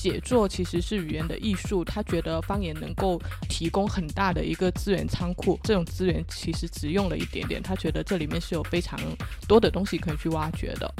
[0.00, 3.20] 写作其实是语言的艺术，他觉得方言能够
[3.50, 8.98] 提供很大的一个资源仓库，这种资源其实只用了一点点，他觉得这里面是有非常
[9.46, 10.90] 多的东西可以去挖掘的。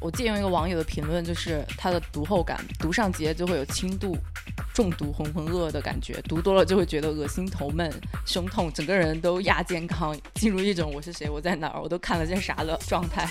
[0.00, 4.16] 我借用一个网友的评论，就是他的读后感，读上节就会有轻度
[4.74, 7.88] 中毒、浑浑噩噩的感觉，读多了就会觉得恶心、头闷、
[8.26, 13.28] 胸痛，整个人都亚健康，进入一种我是谁、我在哪儿、我都看了些啥的状态。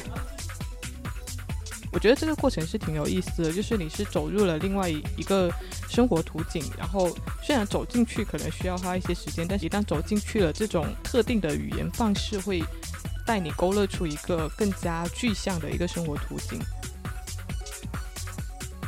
[1.97, 5.51] 我觉得这个过程是挺有意思的，就是你是走入了另外一个
[5.89, 7.09] 生活图景，然后
[7.41, 12.63] 虽然走进去可能需要花一些时间，但是一旦走进去了，这种特定的语言方式会。
[13.25, 16.61] 带你勾勒出一个更加具象的一个生活图景。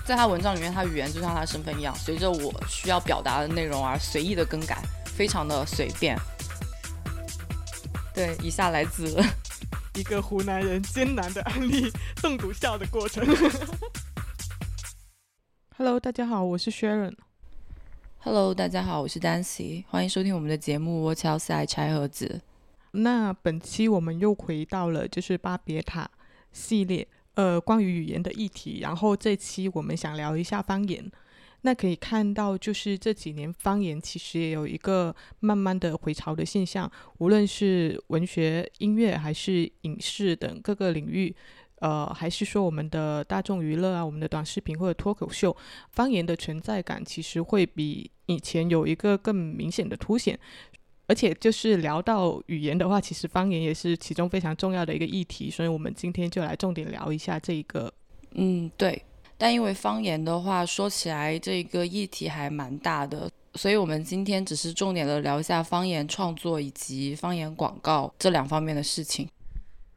[0.05, 6.17] 在他文章里面，他语言就像他身份一样，随着我需要表达的内容而随意的更改，非常的随便。
[8.13, 9.21] 对，以下来自
[9.95, 13.25] 一个湖南人艰难的案例诵读笑的过程。
[15.77, 17.13] Hello，大家好，我是 Sharon。
[18.17, 22.41] Hello，大家好，我是 Dancy，欢迎收听我们的节目《我敲塞拆盒子》。
[22.91, 26.11] 那本期我们又回到了就是巴别塔
[26.51, 28.79] 系列，呃，关于语言的议题。
[28.81, 31.09] 然后这期我们想聊一下方言。
[31.61, 41.35] 那可以看到，就是这几年方言其实也有一个慢慢的回潮的现象，无论是文学、音乐还是影视等各个领域，
[41.79, 45.55] 呃，还是说我们的大众娱乐啊，我们的短视频或者脱口秀，
[45.91, 50.37] 方言的存在感其实会比以前有一个更明显的凸显。
[51.07, 57.91] 而且就是聊到语言的话，其实方言也是其中非常重要的一个议题，所以我们今天就来重点聊一下这一个。
[58.35, 59.01] 嗯，对。
[59.35, 69.27] 但因为方言的话，说起来这个议题还蛮大的，所以我们今天只是重点的聊一下方言创作以及方言广告这两方面的事情。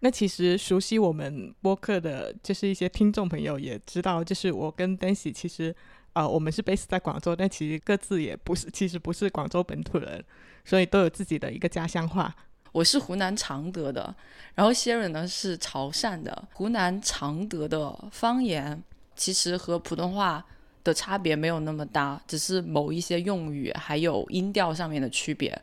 [0.04, 5.72] 那其实熟悉我们播客的，就是一些听众朋友也知道，就是我跟丹喜其实，
[6.12, 10.24] 啊，我们是 base 在广州，但其实各自也不是，其实不是广州本土人。
[10.64, 12.34] 所以都有自己的一个家乡话。
[12.70, 14.14] 我是湖南常德的，
[14.54, 16.48] 然后 Sharon 呢是潮汕的。
[16.52, 18.82] 湖南常德的方言
[19.14, 20.44] 其实和普通话
[20.82, 25.60] 的差别没有那么大，只是某一些用语还有音调上面的区别。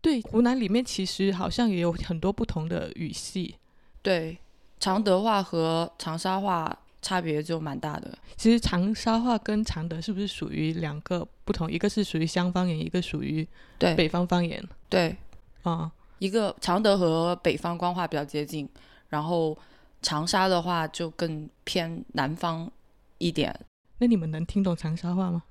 [0.00, 3.56] 对，湖南里面其实好像也有很多不同的语系。
[4.02, 4.36] 对，
[4.78, 6.78] 常德话和长沙话。
[7.04, 8.16] 差别就蛮大的。
[8.36, 11.68] 其实长沙话跟常德是不是属于两个不同？
[11.68, 13.44] 一个是属于湘方言，一个属于
[13.76, 14.62] 对北方方言。
[14.88, 15.16] 对，
[15.64, 18.68] 啊，一个常德和北方官话比较接近，
[19.08, 19.58] 然后
[20.00, 22.70] 长沙的话就更偏南方
[23.18, 23.52] 一点。
[23.98, 25.42] 那你们能听懂长沙话吗？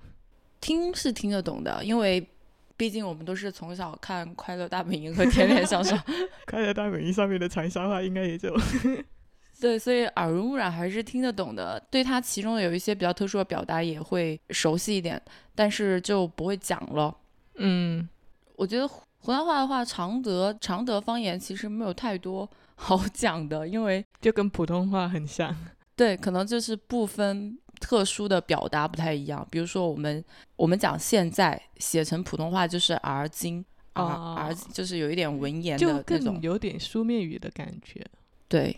[0.61, 2.25] 听是听得懂的，因为
[2.81, 5.95] 毕竟我们都是从小看《快乐大本营》和《天天向上》，
[6.47, 8.51] 《快乐大本营》上面的长沙话应该也就。
[9.61, 11.79] 对，所以耳濡目染还是听得懂的。
[11.91, 15.21] 对它其中有一些比较特殊的表达也会熟悉一点，
[15.53, 17.15] 但是就不会讲了。
[17.57, 18.09] 嗯，
[18.55, 25.55] 我觉得湖南话的话，常德常德方言其实没有太多好讲的，因为就跟普通话很像。
[25.95, 29.45] 对，可能就是不分特殊的表达不太一样。
[29.51, 30.23] 比如说我们
[30.55, 38.05] 我们讲现在写成普通话就是而今，而而就是有一点文言的那种，有点书面语的感觉。
[38.47, 38.77] 对。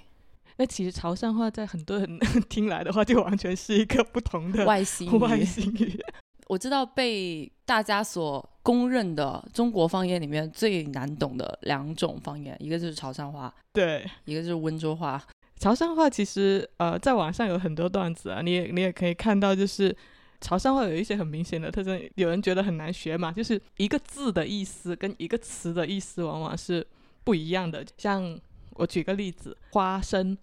[0.55, 5.99] 那其实潮汕话在很多人 听来的话，就完全是一个不同的外星外星语。
[6.47, 15.21] 我知道被大家所公认的中国方言里面最难懂的两种方言，一个就是潮汕话，对，一个就是温州话。
[15.63, 19.95] 潮汕话其实呃，在网上有很多段子啊，你也你也可以看到，就是
[20.41, 26.85] 潮汕话有一些很明显的特征，有人觉得很难学嘛，就是一个字的意思跟一个词的意思往往是
[27.23, 28.37] 不一样的，像。
[28.75, 30.35] 我举个例子，花生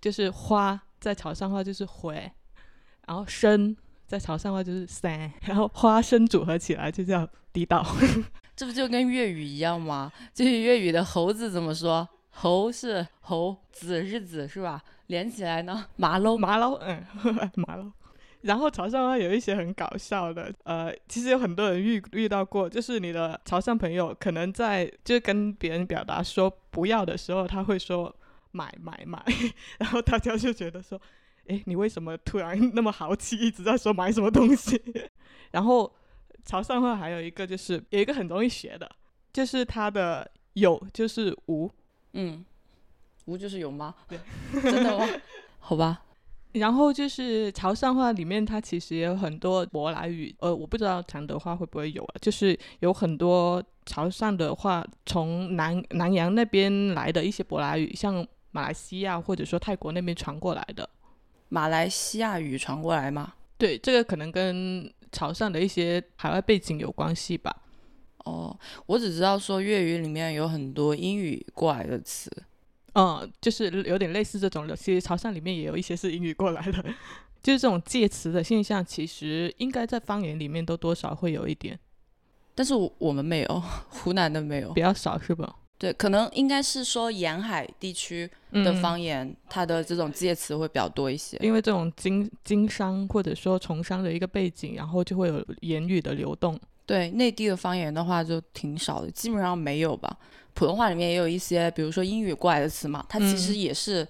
[0.00, 2.14] 就是花，在潮汕话就是回，
[3.06, 7.86] 然后生在潮汕话就是三，然后花生组合起来就叫地道。
[8.56, 10.10] 这不就跟粤语一样吗？
[10.32, 12.08] 就是粤语的猴子怎么说？
[12.30, 14.82] 猴是猴，子是子，是吧？
[15.08, 15.86] 连起来呢？
[15.96, 17.04] 麻喽麻喽，嗯，
[17.56, 17.92] 麻喽。
[18.42, 28.14] 然后潮汕话有一些很搞笑的，呃，其实有很多人遇遇到过，就是你的潮汕朋友可能在就跟别人表达说不要的时候，他会说
[28.52, 29.22] 买买买，
[29.78, 30.98] 然后大家就觉得说，
[31.48, 34.80] 哎，你为什么突然那么豪气，一直在说买什么东西？
[35.52, 35.92] 然后
[36.46, 38.90] 潮汕话还有一个就是有一个很容易学的，
[39.34, 41.70] 就是它的有就是无，
[42.12, 42.44] 嗯，
[43.26, 43.94] 无就是有吗？
[44.08, 44.18] 对，
[44.62, 45.06] 真的吗？
[45.58, 46.02] 好吧。
[46.52, 52.14] 然后就是潮汕话里面，它其实也有很多舶来语，呃，我不知道常德话会不会有啊。
[52.20, 60.88] 就是有很多潮汕的话，从南南洋那边来的一些舶来语，像马来西亚或者说泰国那边传过来的。
[61.50, 63.34] 马来西亚语传过来吗？
[63.56, 67.54] 对，这个可能跟潮汕的一些海外背景有关系吧。
[68.24, 68.56] 哦，
[68.86, 72.30] 我只知道说粤语里面有很多英语过来的词，
[72.94, 74.76] 嗯，就是有点类似这种的。
[74.76, 76.82] 其实潮汕里面也有一些是英语过来的，
[77.42, 81.78] 就是这种借词的现象，其实应该在方言里面都多少会有一点，
[82.54, 84.80] 但是我我们没有，湖南的没有比。
[84.80, 85.56] 较少是吧？
[85.78, 91.38] 对，可能应该是说沿海地区的嗯方言，它的这种介词会比较多一些。
[91.40, 96.60] 因为这种经经商或者说从商的一个背景，然后就会有言语的流动。
[96.90, 100.16] 对内地的方言的话就挺少的，基本上没有吧。
[100.54, 104.04] 普通话里面也有一些，比如说英语过来的词嘛，它其实嗯也是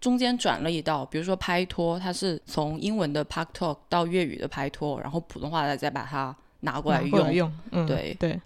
[0.00, 7.18] 中间转了一道，比如说拍拖，它是从英文的 park talk 到粤语的拍拖，然后普通话的再把它拿过来用。
[7.18, 8.40] 来用，嗯，对对。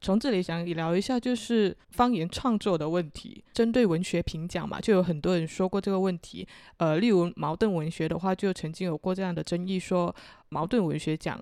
[0.00, 3.42] 从这里想聊一下，就是方言创作的问题。
[3.52, 6.46] 针对文学评奖嘛，就有很多人说过这个问题。
[6.76, 10.14] 呃，例如茅盾文学的话，就曾经有过这样的争议，说
[10.50, 11.40] 茅盾文学奖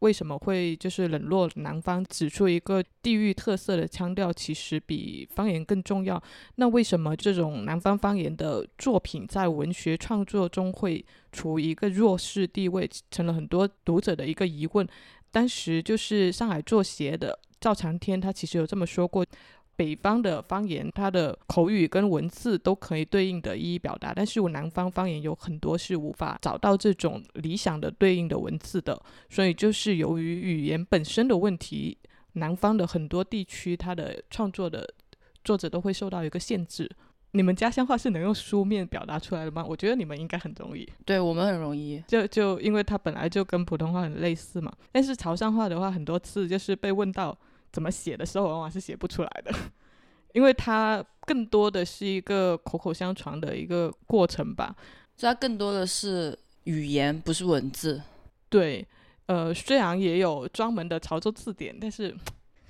[0.00, 6.22] 为什么会就是冷落南方，指出一个地域特色的腔调，其实比方言更重要。
[6.56, 14.86] 那为什么这种南方方言的作品在文学创作中会处于一个弱势地位，成了很多读者的一个疑问。
[15.30, 19.24] 当时就是上海作协的赵长天，他其实有这么说过。
[19.76, 29.00] 北方的方言，它的口语跟文字都可以对应的一一表达，但是我南方方言有很多是无法找到这种理想的对应的文字的，
[29.30, 31.96] 所以就是由于语言本身的问题，
[32.32, 34.84] 南方的很多地区它的创作的
[35.44, 36.90] 作者都会受到一个限制。
[37.30, 39.64] 你们家乡话是能用书面表达出来的吗？
[39.64, 40.84] 我觉得你们应该很容易。
[41.04, 42.02] 对我们很容易。
[42.08, 44.72] 就就因为它本来就跟普通话很类似嘛。
[44.90, 47.38] 但是潮汕话的话，很多次就是被问到
[47.72, 49.52] 怎么写的时候，往往是写不出来的，
[50.32, 54.74] 因为它更多的是一个口口相传的一个过程吧。
[55.16, 58.00] 所以它更多的是语言，不是文字。
[58.48, 58.86] 对，
[59.26, 62.16] 呃，虽然也有专门的潮州字典，但是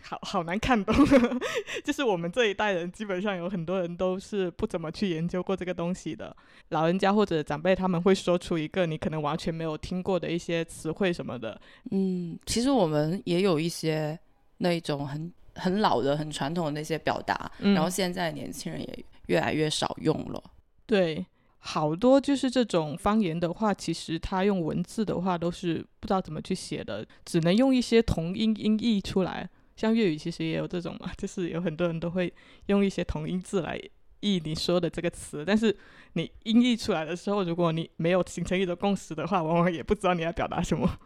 [0.01, 0.95] 好好难看懂。
[1.85, 6.35] 就是我们这一代人，基本上有很多人都是不怎么去研究过这个东西的。
[6.71, 11.61] 老人家或者长辈他们会说出一个你可能完全没有听过的一些词汇什么的。
[11.91, 14.19] 嗯，其实我们也有一些
[14.59, 20.43] 那一种很很老的、很传统的那些表达，嗯然后现在年轻人也越来越少用了。
[20.87, 21.27] 对，
[21.59, 29.49] 好多就是这种方言的话，其实他用文字的话都是不知道怎么去写的，只能用一些同音音译出来。
[29.77, 32.33] 像粤语其实也有这种嘛， 就是有很多人都会
[32.67, 33.81] 用一些同音字来
[34.21, 35.77] 译你说的这个词，但是
[36.15, 40.99] 你音译出来的时候，如果你没有形成一种共识的话，往往也不知道你要表达什么。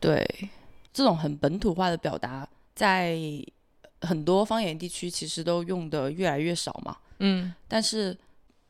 [0.00, 0.26] 对，
[0.94, 3.18] 这种很本土化的表达，在
[4.02, 6.96] 很多方言地区其实都用的越来越少嘛。
[7.18, 8.16] 嗯但是，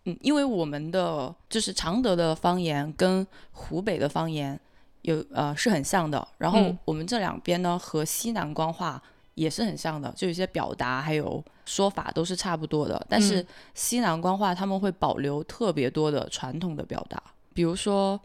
[0.04, 4.58] 嗯，因为我们的就是常德的方言跟湖北的方言
[5.02, 9.02] 有呃是很像的，然后嗯我们这两边呢和西南官话
[9.34, 13.04] 也是很像的，就有些表达还有说法都是差不多的。
[13.10, 17.20] 但是嗯西南官话他们会保留特别多的传统的表达，
[17.52, 18.18] 比如说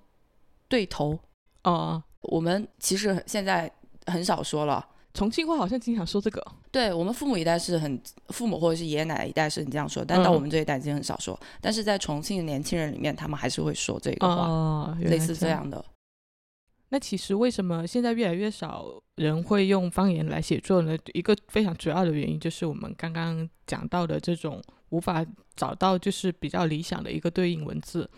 [0.68, 1.20] 对头，
[1.64, 3.70] 哦、我们其实现在
[4.06, 4.86] 很少说了。
[5.14, 6.44] 重庆话好像经常说这个。
[6.72, 11.40] 对我们父母一代是很父母或者是爷爷奶奶一代是很这样说，但到嗯我们这一代已经很少说。
[11.62, 15.50] 但是在重庆的年轻人里面，他们还是会说这个话，哦，类似这。
[15.50, 15.84] 样的。
[16.90, 20.98] 那其实为什么现在越来越少人会用方言来写作呢？
[21.14, 25.26] 一个非常主要的原因就是我们刚刚讲到的这种无法
[25.56, 28.10] 找到就是比较理想的一个对应文字。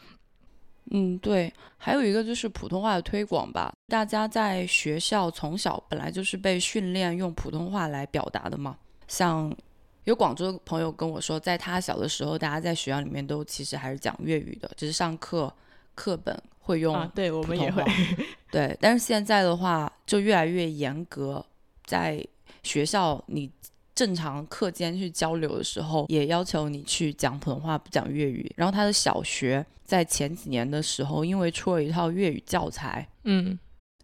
[0.91, 1.51] 嗯，对。
[1.77, 8.77] 还有一个就是普通话的推广吧，大家在学校从小本来就是被训练用普通话来表达的嘛。
[9.07, 9.53] 像
[10.05, 15.53] 有广州的朋友跟我说，在他小的时候，大家在学校里面都其实还是讲粤语的，只是上课
[15.95, 17.83] 课本会用啊，对，我们也会。
[18.49, 21.45] 对，但是现在的话就越来越严格，
[21.85, 22.25] 在
[22.63, 23.51] 学校你
[23.95, 28.51] 正常课间去交流的时候，也要求你去讲普通话，不讲粤语。
[28.55, 33.57] 然后他的小学在前几年的时候，因为出了一套粤语教材，嗯，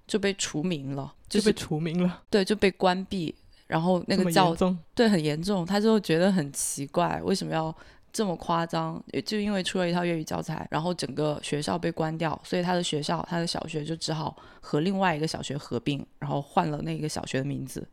[0.07, 2.21] 就被除名了，就被就是除名了。
[2.29, 3.33] 对就被关闭。
[3.67, 7.71] 然后那个教严重，对很严重，他就觉得很奇怪，为什么要
[8.11, 8.99] 这么夸张？
[9.23, 17.87] 就因为出了一套粤语教材，然后整个学校被关掉，所以他的学校，他的小学就只好和另外一个小学合并，然后换了那个小学的名字。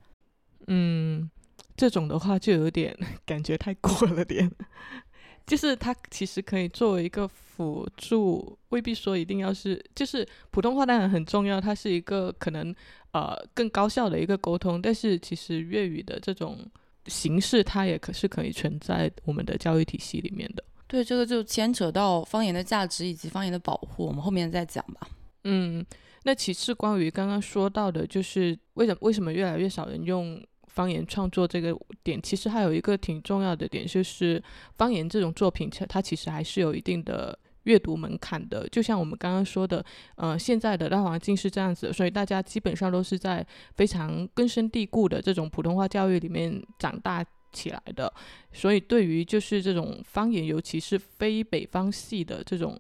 [0.69, 1.31] 嗯，
[1.77, 4.51] 这种的话就有点 感觉太过了点。
[5.47, 12.75] 就是它其实可以作为一个辅助，未必说一定要是，就是普通话当然很重要，它是一个可能
[13.13, 16.69] 呃更高效的一个沟通，但是其实粤语的这种
[17.07, 20.65] 形式，它也可是可以存在我们的教育体系里面的。
[20.89, 25.09] 对，这个就牵扯到方言的价值以及方言的保护，我们后面再讲吧。
[25.45, 25.87] 嗯，
[26.25, 30.45] 那其次关于刚刚说到的，就是为什么为什么越来越少人用
[30.77, 34.41] 方言创作这个点，其实还有一个挺重要的点，就是
[34.77, 38.69] 方言这种作品，它其实还是有一定的阅读门槛的。
[38.69, 47.25] 就像我们刚刚说的，呃，现在的大环境是这样子，所以大家基本上都是在非常根深蒂固的这种普通话教育里面长大。
[47.53, 48.13] 起来的，
[48.53, 52.79] 所以对于就是这种方言，尤其是非北方系的这种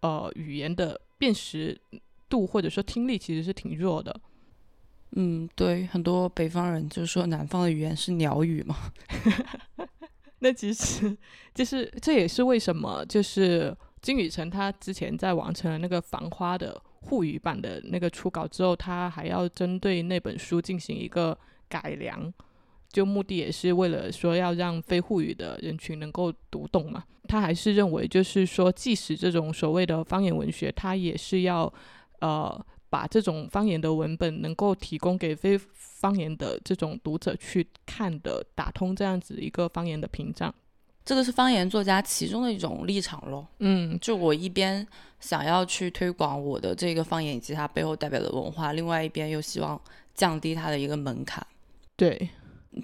[0.00, 1.80] 呃语言的辨识
[2.28, 4.20] 度或者说听力，其实是挺弱的。
[5.16, 8.76] 嗯，对，很多北方人就是说南方的语言是鸟语嘛。
[10.38, 11.16] 那其实
[11.54, 21.36] 就是这也是为什么就是金宇澄他之前在完成了那个《繁花》的沪语版的那个初稿之后，他还要针对那本书进行一个
[21.68, 22.32] 改良。
[22.92, 27.04] 就目的也是为了说要让非沪语的人群能够读懂嘛。
[27.28, 31.72] 他还是认为，就是说，即使这种所谓的方言文学，他也是要，
[32.18, 40.54] 呃，把这种方言的文本能够提供给非方言的这种读者去看的，打通这样子一个方言的屏障。
[41.02, 43.46] 这个是方言作家其中的一种立场咯。
[43.60, 44.86] 嗯，就我一边
[45.18, 49.80] 想要去推广我的这个方言以及它背后代表的文化，另外一边又希望
[50.14, 51.46] 降低它的一个门槛。
[51.96, 52.28] 对。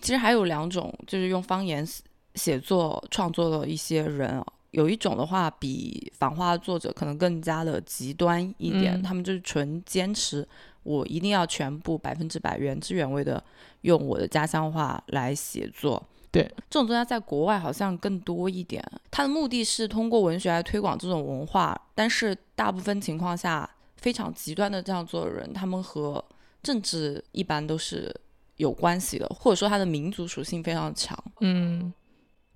[0.03, 1.87] 其实还有两种，就是用方言
[2.35, 4.43] 写作创作的一些人，
[4.77, 10.47] 有一种的话比反话作者可能更加的极端一点，他们就是纯坚持，
[10.83, 13.43] 我一定要全部百分之百原汁原味的
[13.81, 16.03] 用我的家乡话来写作。
[16.31, 26.23] 对，这种作家在国外好像更多一点，他的目的是通过文学来推广这种文化，但是大部分情况下，非常极端的这样做的人，他们和
[26.63, 28.15] 政治一般都是。
[28.59, 31.15] 有关系的，或者说他的民族属性非常强。
[31.43, 31.93] 嗯，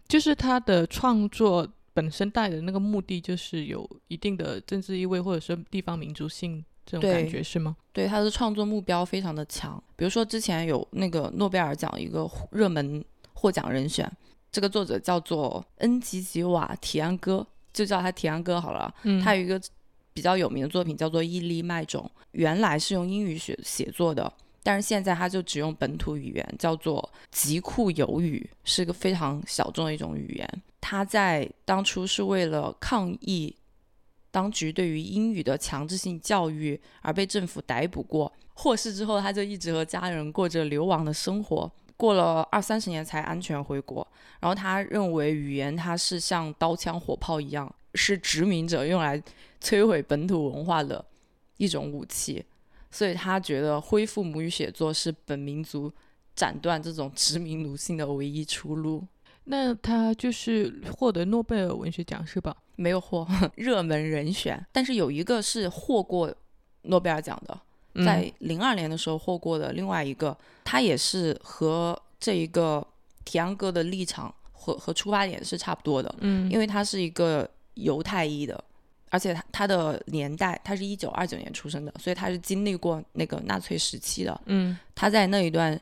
[0.08, 1.68] 就是他的创作
[2.00, 7.76] 本身带的那个目的，就是有一定的政治意味，或者说地方民族性这种感觉，是吗？
[7.92, 9.82] 对，他的创作目标非常的强。
[9.96, 13.04] 比如说之前有那个诺贝尔奖一个热门
[13.34, 14.10] 获奖人选，
[14.50, 18.94] 这个作者叫做恩吉吉瓦提安哥，就叫他提安哥好了。
[19.02, 19.60] 嗯，他有一个
[20.14, 24.32] 比较有名的作品叫做《伊犁麦种》，原来是用英语写写作的。
[24.62, 30.62] 但是现在他就只用本土语言，叫做极库有语，是个非常小众的一种语言。
[30.80, 33.54] 他在当初是为了抗议
[34.30, 44.06] 当局对于英语的强制性教育而被政府逮捕过，获释之后他就一直和家人过着流亡的生活，过了二三十年才安全回国。
[44.40, 49.22] 然后他认为语言它是像刀枪火炮一样，是殖民者用来
[49.62, 51.04] 摧毁本土文化的
[51.56, 52.44] 一种武器。
[52.90, 55.92] 所以他觉得恢复母语写作是本民族
[56.34, 59.06] 斩断这种殖民奴性的唯一出路。
[59.44, 62.56] 那他就是获得诺贝尔文学奖是吧？
[62.76, 66.32] 没有获 热门人选，但是有一个是获过
[66.82, 72.86] 诺贝尔奖的，在零二年的时候获过的另外一个，他也是和这一个
[73.24, 76.14] 提安哥的立场和和出发点是差不多的。
[76.20, 78.62] 嗯，因为他是一个犹太裔的。
[79.10, 84.40] 而且他他的年代，他是一九二九年出生的，所以他是经历过那个纳粹时期的。
[84.46, 85.78] 嗯，他在那一段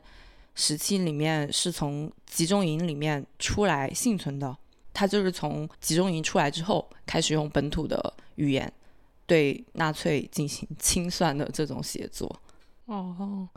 [0.55, 4.57] 时期里面是从集中营里面出来幸存的。
[4.91, 8.69] 他就是从集中营出来之后，开始用本土的语言
[9.25, 12.41] 对纳粹进行 清算的这种写作。
[12.85, 13.47] 哦，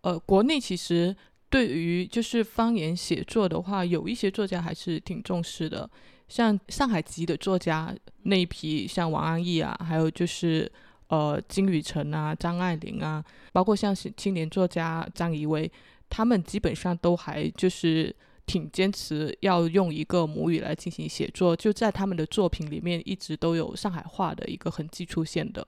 [0.00, 1.14] 呃，国内其实
[1.50, 5.88] 对于就是方言写作的话，有一些作家还是挺重视的。
[6.28, 10.70] 像上海籍的作家那一批，像王安忆啊，还有就是
[11.08, 15.70] 呃金宇澄啊、张爱玲啊，包括像青年作家张怡薇，
[16.10, 18.14] 他们基本上都还就是
[18.44, 25.66] 挺坚持要用一个母语来进行写作，就在他们的作品里面一直都有上海话的一个痕迹出现的。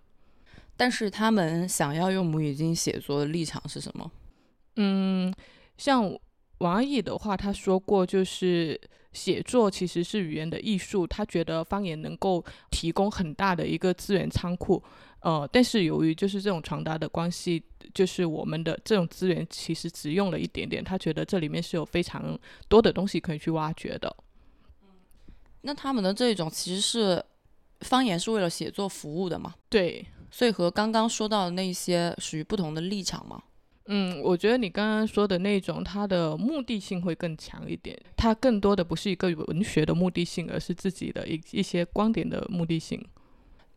[0.76, 4.10] 但是他们想要用母语进行写作的立场是什么？
[4.76, 5.34] 嗯，
[5.76, 6.16] 像
[6.58, 8.80] 王安忆的话，他说过就是。
[9.10, 14.80] 写作其实是语言的艺术，他觉得方言能够提供很大的一个资源仓库，
[15.20, 17.60] 呃，但是由于就是这种传达的关系，
[17.94, 22.38] 就是我们的这种资源其实只用了一点点，他觉得这里面是有非常
[22.68, 24.14] 多的东西可以去挖掘的。
[25.62, 27.24] 那他们的这种其实是
[27.80, 29.54] 方言是为了写作服务的嘛？
[29.70, 33.42] 对，所以和刚刚说到的那些属于不同的立场嘛？
[33.90, 37.99] 嗯，我觉得你刚刚说的那种，它的目的性会更强一点。
[38.16, 43.02] 它更多的不是一个文学的目的性，而是自己的一一些观点的目的性。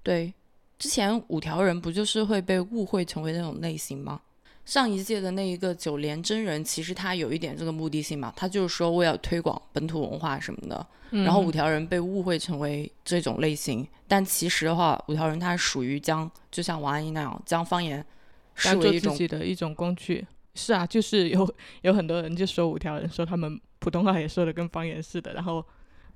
[0.04, 0.34] 对，
[0.78, 4.20] 之前五条人不就是会被误会成为那种类型吗？
[4.66, 10.86] 上一届的那一个九连真人，其实他有一点这个目的性嘛，他就是说为了推广本土文化什么的。
[11.14, 18.06] 嗯然后五条人被误会成为这种类型，但其实的话，五条人他属于将就像王阿姨那样，将方言
[18.62, 20.26] 视当做自为一种己的一种工具。
[20.54, 25.66] 是啊，就是有有很多人就说五条人说他们普通话也说的跟方言似的，然后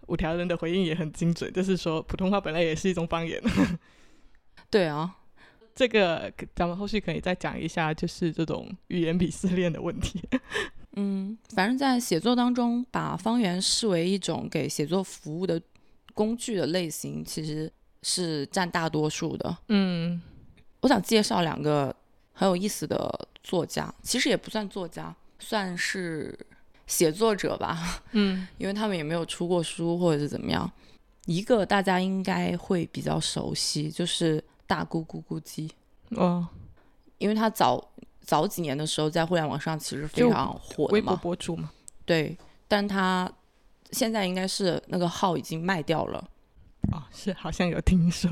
[0.07, 3.41] 五条人的回应也很精准，就是说普通话本来也是一种方言。
[4.69, 5.15] 对啊，
[5.73, 10.21] 这个咱们后续可以再讲一下，就是这种语言鄙视链的问题。
[10.97, 15.61] 嗯，反正在写作当中，把方言视为一种给写作服务的
[16.13, 17.71] 工具的类型，其实
[18.03, 19.57] 是占大多数的。
[19.69, 20.21] 嗯
[20.81, 21.95] 我想介绍两个
[22.35, 26.37] 很有意思的作家，其实也不算作家，算是
[26.85, 30.69] 写作者吧，嗯 因为他们也没有出过书或者是怎么样。
[31.25, 35.71] 一个大家应该会比较熟悉，就是大姑咕咕鸡，
[36.09, 36.47] 哦，
[37.17, 37.83] 因为他早
[38.21, 41.71] 早几年的时候在互联网上其实非常火的微博，博主嘛。
[42.05, 42.37] 对，
[42.67, 43.31] 但他
[43.91, 46.29] 现在应该是那个号已经卖掉了。
[46.91, 48.29] 哦，是好像有听说。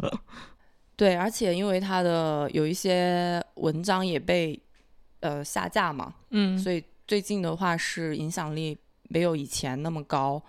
[1.03, 4.57] 对，而且因为他的有一些文章也被
[5.19, 8.77] 呃下架嘛，嗯所以最近的话是影响力
[9.09, 10.41] 没有以前那么高。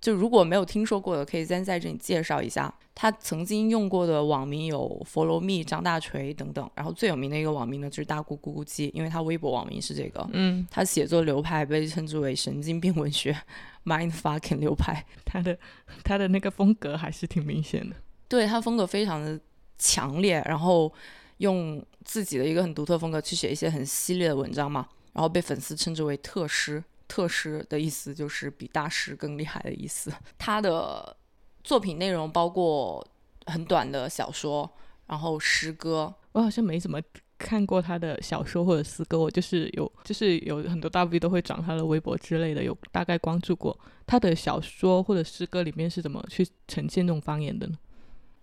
[0.00, 2.74] 就如果没有听说过的，可以先在这里介绍一下。
[2.92, 10.28] 他曾经用过的网名有 “follow me”、张大锤等等，然后最有名的一个网名呢就是大姑咕咕鸡，因为他微博网名是这个。
[10.32, 13.36] 嗯，他写作流派被称之为神经病文学
[13.84, 15.04] （mind fucking 流派）。
[15.24, 15.56] 他的
[16.02, 17.94] 他的那个风格还是挺明显的。
[18.26, 19.38] 对他风格非常的
[19.78, 20.92] 强烈，然后
[21.38, 26.82] 用自己的一个很独特风格去写一些很犀利的文章嘛，然后被粉丝称之为特师。
[27.06, 30.12] 特师的意思就是比大师更厉害的意思。
[30.36, 31.16] 他的
[31.64, 33.02] 作品内容包括
[33.46, 34.70] 很短的小说，
[35.06, 36.14] 然后诗歌。
[36.32, 37.00] 我好像没怎么
[37.38, 43.74] 看过他的小说或者诗歌，我就是有就是有很多大 V 都会转他的微博之类的，有大概关注过
[44.06, 47.78] 他的小说或者诗歌里面是怎么去呈现这种方言的呢？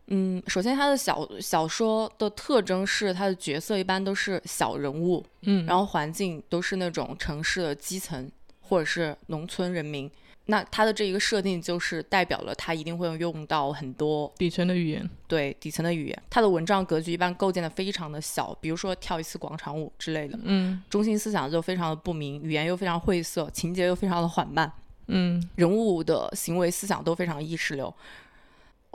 [0.08, 8.30] 嗯，首先他的小小说的特征是他的角色一般都是小人物，嗯然后环境都是那种城市的基层
[8.62, 10.10] 或者是农村人民。
[10.48, 16.24] 那他的这一个设定就是代表了他一定会用到很多底层的语言，对底层的语言。
[16.30, 24.72] 他的文章格局一般构建的非常的小，比如说跳一次广场舞之类的，嗯中心思想就非常的不明，语言又非常晦涩，情节又非常的缓慢，
[25.08, 27.92] 嗯人物的行为思想都非常意识流。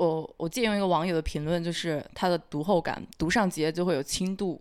[0.06, 4.58] 我我借用一个网友的评论，就是他的读后感，读上几页就会有轻度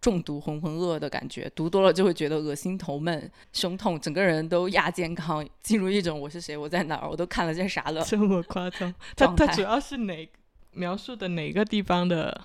[0.00, 8.02] 中毒、浑浑噩噩的感觉，读多了就会觉得恶心、头闷、胸痛，整个人都亚健康，进入一种我是谁、我在哪儿，我都看了些啥了。
[8.02, 8.92] 这么夸张？
[9.14, 10.28] 他他主要是哪
[10.72, 12.40] 描述的哪个地方的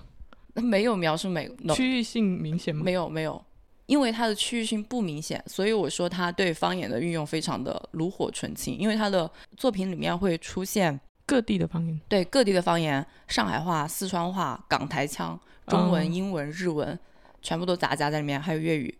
[0.54, 2.84] 没有描述每 no, 区域性明显吗？
[2.84, 3.44] 没有没有，
[3.86, 16.98] 因为它的区域性不明显，所以我说他对方言的运用非常的炉火纯青，因为他的作品里面会出现各地的方言，对各地的方言，上海话、四川话、港台腔、中文、哦英文、日文，
[17.42, 18.96] 全部都杂夹在里面，还有粤语。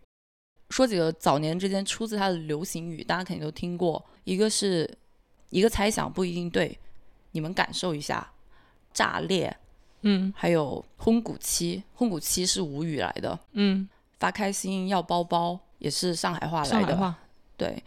[0.69, 4.05] 说几个早年之间出自他的流行语，大家肯定都听过。
[4.25, 4.97] 一个是
[5.49, 6.77] 一个猜想不一定对，
[7.31, 8.29] 你们感受一下。
[8.93, 9.55] 炸裂，
[10.01, 13.39] 嗯还有烘骨期，烘骨期是吴语来的。
[13.51, 13.87] 嗯，
[14.17, 17.15] 发开心要包包也是上海话来的，上海话，
[17.55, 17.83] 对。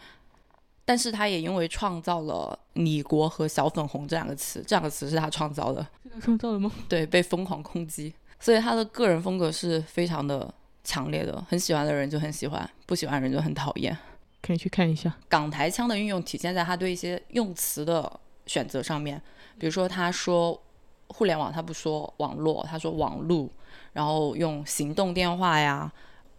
[0.90, 6.68] 但是他也因为创造了“你国”和“小粉红”这两个词，这两个词是他创造的，这个创造了吗？
[6.88, 13.96] 对，被疯狂攻击，所以他的个人风格是非常的强烈的，很喜欢的人就很喜欢，不喜欢的人就很讨厌。
[14.42, 15.16] 可以去看一下。
[15.28, 19.22] 港台腔的运用体现在他对一些用词的选择上面，
[19.60, 20.60] 比如说他说
[21.06, 23.48] 互联网，他不说网络，他说网路，
[23.92, 25.92] 然后用行动电话呀、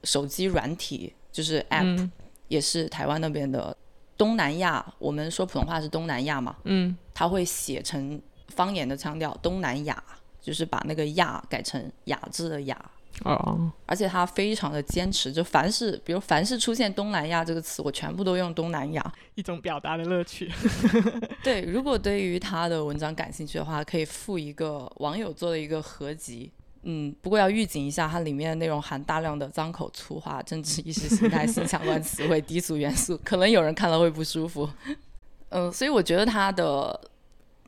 [0.04, 2.12] 手机软体，就是 app，、嗯
[2.50, 3.74] 也是台湾那边的
[4.22, 10.04] 东南亚，我们说普通话是东南亚嘛，嗯他会写成方言的腔调，东南亚，
[10.40, 12.80] 就是把那个亚改成雅致的雅。
[13.26, 19.14] 哦，而且他非常的坚持，就凡是比如凡是出现东南亚这个词，我全部都用东南亚。
[19.34, 20.52] 一种表达的乐趣。
[21.44, 26.52] 对，如果对于他的文章感兴趣的话，可以附一个网友做的一个合集。
[26.84, 34.68] 嗯，不过要预警一下，它里面的内容含大量的脏口、粗话、政治意识形态、性相关词汇、低俗元素，可能有人看了会不舒服。
[35.50, 37.00] 嗯，所以我觉得他的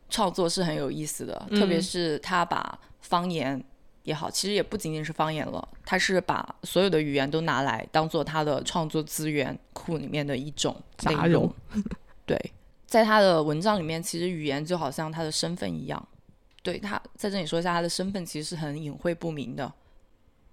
[0.09, 3.63] 创作是很有意思的，特别嗯是他把方言
[4.03, 11.83] 也好，其实也不仅仅是方言了，他是把所有的语言都拿来当做他的创作资源库里面的一种内杂容糅。
[12.25, 12.51] 对，
[12.87, 16.07] 在他的文章里面，其实语言就好像他的身份一样。
[16.63, 19.71] 对他在这里说一下，他的身份其实是很隐晦不明的。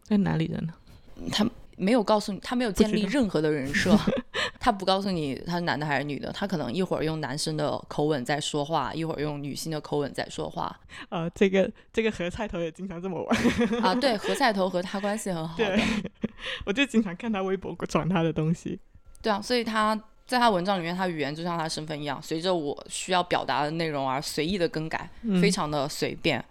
[0.02, 0.74] 在哪里人呢？
[1.30, 3.96] 他没有告诉你，他没有建立任何的人设，
[4.58, 10.78] 他不告诉你他是男的还是女的，他可能一会儿用男生的口吻在说话，一会儿用女性的口吻在说话。
[11.08, 15.56] 啊，这个这个何菜头也经常这么玩啊， 对，何菜头和他关系很好。
[15.56, 15.80] 对，
[16.66, 18.78] 我就经常看他微博转他的东西。
[19.22, 19.98] 对啊，所以他
[20.30, 25.10] 在他文章里面，他语言就像他身份一样，随着我需要表达的内容而随意的更改，
[25.42, 26.42] 非常的随便。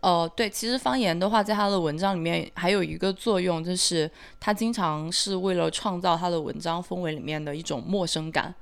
[0.00, 8.52] 呃，对，其实方言的话，在他的文章里面还有一个作用，就是他经常是为了创造他的文章氛围里面的一种陌生感，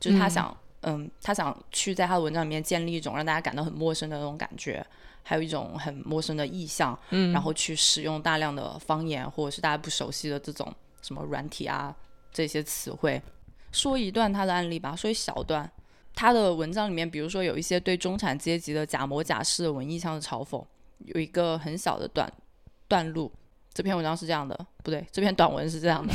[0.00, 4.84] 就是他想，嗯，他想去在他的文章里面建立一种让大家感到很陌生的那种感觉，
[5.22, 11.94] 还有一种很陌生的意象，嗯，然后去使用大量的方言或者是大家不熟悉的这种什么软体啊
[12.32, 13.22] 这些词汇，
[13.72, 15.68] 说一段他的案例吧，说一小段。
[16.14, 20.62] 他的文章里面，比如说有一些对中产阶级的假模假式文艺腔的嘲讽，
[21.06, 22.30] 有一个很小的段
[22.86, 23.32] 段落。
[23.72, 26.12] 这篇文章是这样的，不对，这篇短文是这样的：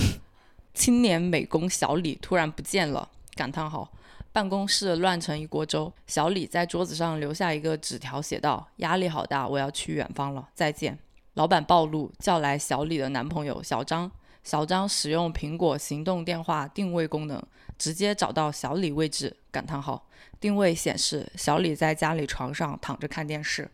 [0.75, 3.91] 青年美工小李突然不见了，感叹号！
[4.31, 5.91] 办公室乱成一锅粥。
[6.05, 10.95] 小李在桌子上留下一个纸条，写道：“压力好大，我要去远方了，再见。”
[11.33, 14.11] 老板暴露，叫来小李的男朋友小张。
[14.47, 17.37] 小张使用苹果行动电话定位功能，
[17.77, 19.35] 直接找到小李位置。
[19.51, 20.07] 感叹号！
[20.39, 23.69] 定位显示小李在家里床上躺着看电视。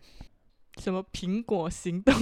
[0.78, 2.12] 什么苹果行动？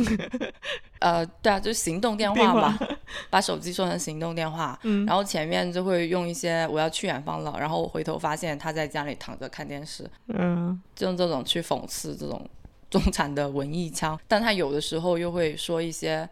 [1.00, 2.78] 呃，对啊，就是行动电话嘛，
[3.30, 4.78] 把手机说成行动电话。
[4.82, 5.06] 嗯。
[5.06, 10.06] 然后前面就会用一些“我要去远方了”，然后我回头发现他在家里躺着看电视。
[10.26, 10.78] 嗯。
[10.94, 12.46] 就用这种去讽刺这种
[12.90, 16.28] 中产的文艺腔，但他有的时候又会说一些。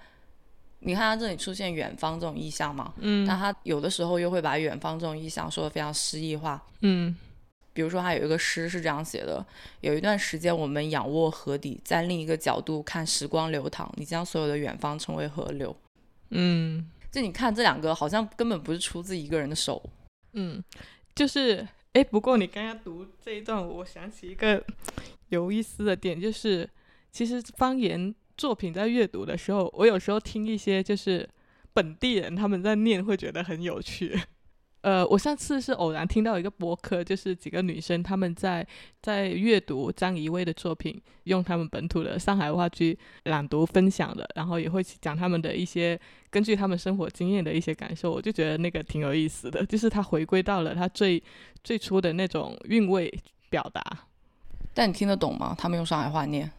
[0.83, 7.14] 你看他这里出现远方这种意象嘛，嗯，那他有的时候又会把远方这种意象说的非常诗意化，嗯，
[7.75, 9.45] 比如说他有一个诗是这样写的：
[9.83, 15.77] 有一段时间我们仰卧河底，在另一个角度看时光流淌，你将所有的远方称为河流，
[16.31, 19.83] 嗯，就你看这两个好像根本不是出自一个人的手，
[20.33, 20.64] 嗯，
[21.14, 24.64] 就是，哎，不过你刚刚读这一段，我想起一个
[25.29, 26.66] 有意思的点，就是
[27.12, 28.14] 其实方言。
[28.40, 31.29] 作品在阅读的时候，我有时候听一些就是
[31.74, 34.18] 本地人他们在念，会觉得很有趣。
[34.81, 38.66] 呃，我上次是偶然听到一个博客，就是几个女生他们在
[39.03, 46.00] 在阅读张怡薇的作品，用他们本土的上海话去朗读分享的，然后也会讲他们的一些
[46.31, 51.22] 根据他们生活经验的一些感受，我就觉得那个挺有意思的，就是他回归到了他最
[51.62, 53.12] 最初的那种韵味
[53.50, 53.85] 表达。
[54.72, 55.55] 但你听得懂吗？
[55.59, 56.50] 他们用上海话念？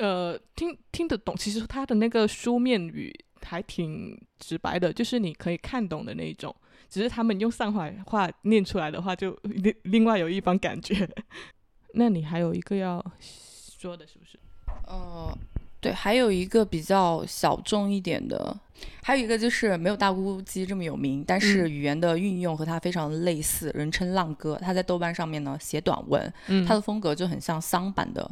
[0.00, 6.54] 呃，听听得懂，其实他的那个书面语还挺直白的，就是你可以看懂的那种。
[6.88, 11.08] 只是他们用上海话念出来的话，就另另外有一番感觉。
[11.94, 14.38] 那你还有一个要说的，是不是？
[14.86, 15.36] 呃，
[15.80, 18.58] 对，还有一个比较小众一点的，
[19.02, 24.56] 还有一个就是没有大姑鸡这么有名，但是语言的运用和它非常类似，人称浪哥。
[24.56, 26.32] 他在豆瓣上面呢写短文，
[26.66, 28.28] 他的风格就很像桑版的。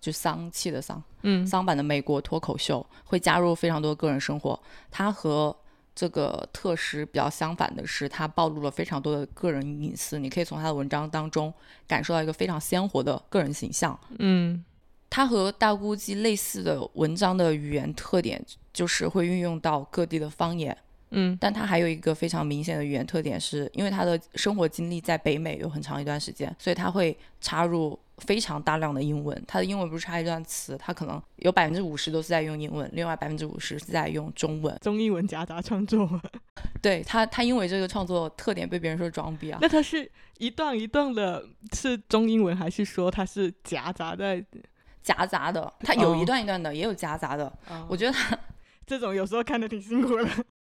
[0.00, 4.58] 就丧气的丧，嗯，丧版的美国脱口秀会加入非常多个人生活。
[4.90, 5.56] 它和
[5.94, 10.18] 这个特使比较相反的是，它暴露了非常多的个人隐私。
[10.18, 11.52] 你可以从他的文章当中
[11.86, 13.98] 感受到一个非常鲜活的个人形象。
[14.18, 14.64] 嗯，
[15.10, 18.40] 它和大姑鸡类似的文章的语言特点
[18.72, 20.76] 就是会运用到各地的方言。
[21.10, 27.98] 嗯，但他还有一个非常明显的语言特点，是因为他的生活经历在北美有很长一段时间，所以他会插入。
[28.18, 36.20] 非常大量的英文，他的英文不是差一段词，他可能有百分之五十都是在用英文，另外百分之五十是在用中文，中英文夹杂创作。
[36.82, 39.60] 对他，他因为这个创作特点被别人说装逼啊。
[39.62, 44.44] 那他是一段一段的，是中英文还是说他是夹杂在
[45.00, 45.72] 夹杂的？
[45.78, 47.56] 他有一段一段的，也有夹杂的。
[47.86, 48.36] 我觉得他
[48.84, 50.28] 这种有时候看的挺辛苦的，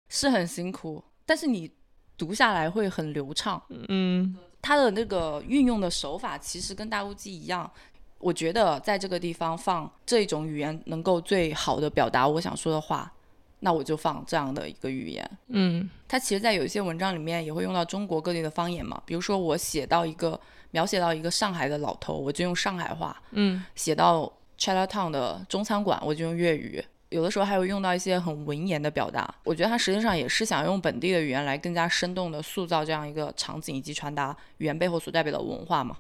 [0.10, 1.72] 是很辛苦，但是你
[2.18, 3.62] 读下来会很流畅。
[3.90, 4.38] 嗯。
[4.62, 7.70] 它的那个运用的手法其实跟大乌鸡一样，
[8.18, 13.14] 我觉得在这个地方放这种语言能够最好的表达我想说的话，
[13.60, 15.38] 那我就放这样的一个语言。
[15.50, 20.40] 嗯，它其实，在有一些文章里面也会用到中国各地的方言嘛，比如说我写到一个
[20.72, 23.22] 描写到一个上海的老头，我就用上海话。
[23.34, 26.84] 嗯，写到 Chinatown 的中餐馆，我就用粤语。
[27.10, 35.98] 有的时候还会用到一些很文言的表达，我觉得他实际上也是想用本地的语言来更加生动的塑造这样一个场景，以及传达语言背后所代表的文化嘛。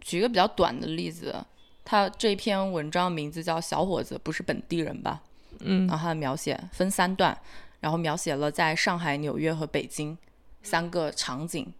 [0.00, 1.34] 举一个比较短的例子，
[1.84, 5.22] 他这篇文章名字叫《小伙子不是本地人吧》，
[5.60, 7.36] 嗯，然后他的描写分三段，
[7.80, 10.16] 然后描写了在上海、纽约和北京
[10.62, 11.72] 三个场景。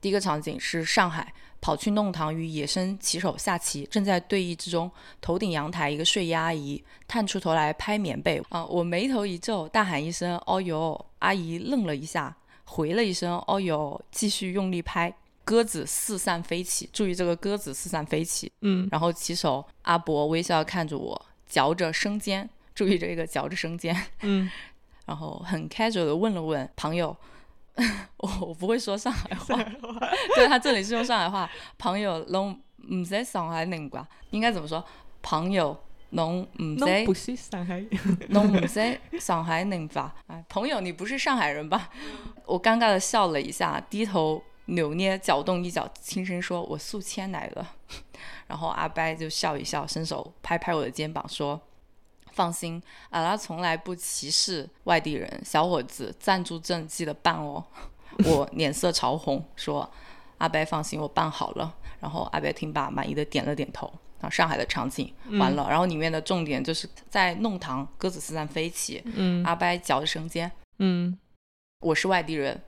[0.00, 1.32] 第一个场景是上海，
[1.62, 4.90] 跑去弄堂与野生棋手下棋，正在对弈之中。
[5.20, 8.42] 头顶阳台，一个睡衣阿姨探出头来拍棉被。
[8.48, 15.14] 啊，我眉头一皱，大喊一声“哦哟”，阿姨愣了一下，回了一声“哦哟”，继续用力拍。
[15.44, 18.50] 鸽子四散飞起，注意这个鸽子四散飞起。
[18.60, 23.96] 嗯，然后棋手阿伯微笑看着我，嚼着生煎，注意这个嚼着生煎。
[24.20, 24.50] 嗯，
[25.06, 27.16] 然后很 casual 的问了问朋友。
[28.18, 29.56] 我我不会说上海话，
[30.36, 31.48] 对他这里是用上海话。
[31.78, 34.06] 朋友，侬唔在上海人吧？
[34.30, 34.84] 应该怎么说？
[35.22, 35.76] 朋友，
[36.10, 37.04] 侬唔在？
[37.04, 37.82] 不是上海，
[38.28, 40.14] 侬唔在上海人吧？
[40.26, 41.88] 哎，朋友，你不是上海人吧？
[42.44, 47.72] 我尴尬的笑了一下，低头扭捏搅动一角，轻声说：“我宿迁来了。”
[48.48, 51.60] 然后阿伯就笑一笑，伸手拍拍我的肩膀说。
[52.32, 55.42] 放心，阿拉从来不歧视外地人。
[55.44, 57.64] 小伙子，暂住证记得办哦。
[58.24, 59.90] 我脸色潮红，说
[60.38, 63.92] ：“阿伯放心，我办好了。”然后阿伯听罢，满意的点了点头。
[64.20, 69.02] 啊，上海的场景完了，然后里面的重点就是在弄堂，鸽子四散飞起。
[69.04, 70.50] 嗯，阿伯嚼着生煎。
[70.78, 71.18] 嗯，
[71.80, 72.62] 我是外地人。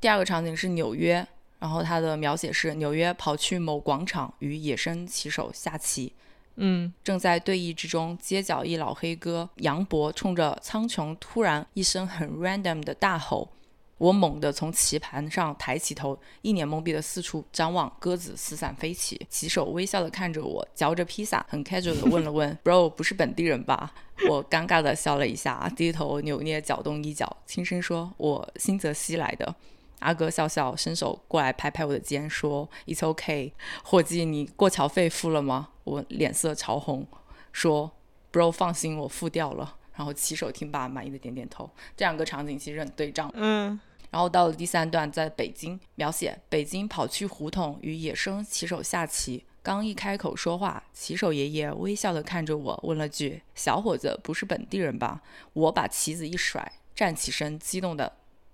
[0.00, 1.26] 第二个场景是纽约，
[1.58, 6.12] 然后他的描写是纽约跑去某广场与野生棋手下棋。
[6.56, 13.50] 嗯，正在对弈之中，街角一老黑哥杨博冲着苍穹突然一声很 random 的大吼，
[13.98, 23.94] 我猛地从棋盘上抬起头，一脸懵逼的四处张望，鸽子四散飞起，棋手微笑的看着我，嚼着披萨，很 casual 的问了问，bro 不是本地人吧？
[24.28, 29.54] 我尴尬的笑了一下，低头扭捏搅动衣角，轻声说，我新泽西来的。
[30.02, 33.52] 阿哥笑笑，伸手过来拍拍我的肩，说：“It's okay，
[33.84, 37.06] 伙计，你过桥费付了吗？”我脸色潮红，
[37.52, 37.92] 说
[38.32, 41.70] ：“Bro，放心，我付掉了。”然后骑手听罢，满意的点点头。
[41.96, 43.30] 这两个场景其实很对仗。
[43.34, 43.78] 嗯。
[44.10, 55.22] 然后到了第三段，在北京描写北京跑去胡同与野生骑手下棋，刚一开口说话，骑手爷爷微笑的看着我，问了句：“小伙子，不是本地人吧？”
[55.54, 58.12] 我把棋子一甩，站起身，激动的。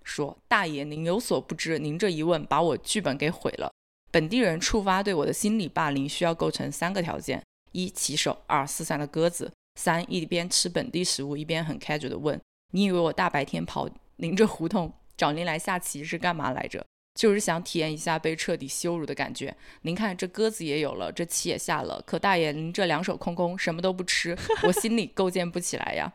[0.09, 3.71] 说大爷，您有所不知，您这一问把我剧本给毁了。
[4.11, 7.43] 本地人触发对我的心理霸凌，需要构成三个条件：
[7.73, 9.47] 一骑手；二四散的鸽子；
[9.79, 12.41] 三一边吃本地食物一边很 casual 的问
[12.73, 16.85] ：“你以为我大白天跑您这胡同找您来下棋是干嘛来着？
[17.15, 19.55] 就是想体验一下被彻底羞辱的感觉。
[19.83, 26.11] 您看这鸽子也有了，这棋也下了，可大爷您这两手空空，什么都不吃，我心里构建不起来呀。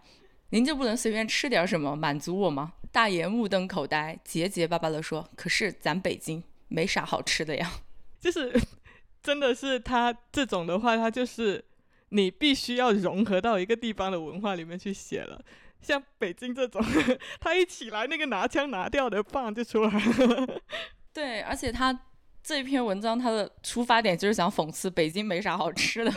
[0.53, 7.71] 您就不能随便吃点什么满足我吗？”大爷目瞪口呆，结结巴巴地说：“可是咱北京没啥好吃的呀。
[8.21, 8.53] ”就是，
[9.23, 11.65] 真的是他这种的话，他就是
[12.09, 15.43] 你必须要融合到一个地方的文化里面去写了。
[15.81, 16.79] 像北京这种，
[17.41, 20.61] 他一起来那个拿枪拿掉的棒就出来了。
[21.11, 21.99] 对，而且他
[22.43, 26.11] 这篇文章他的出发点就是想讽刺北京没啥好吃的。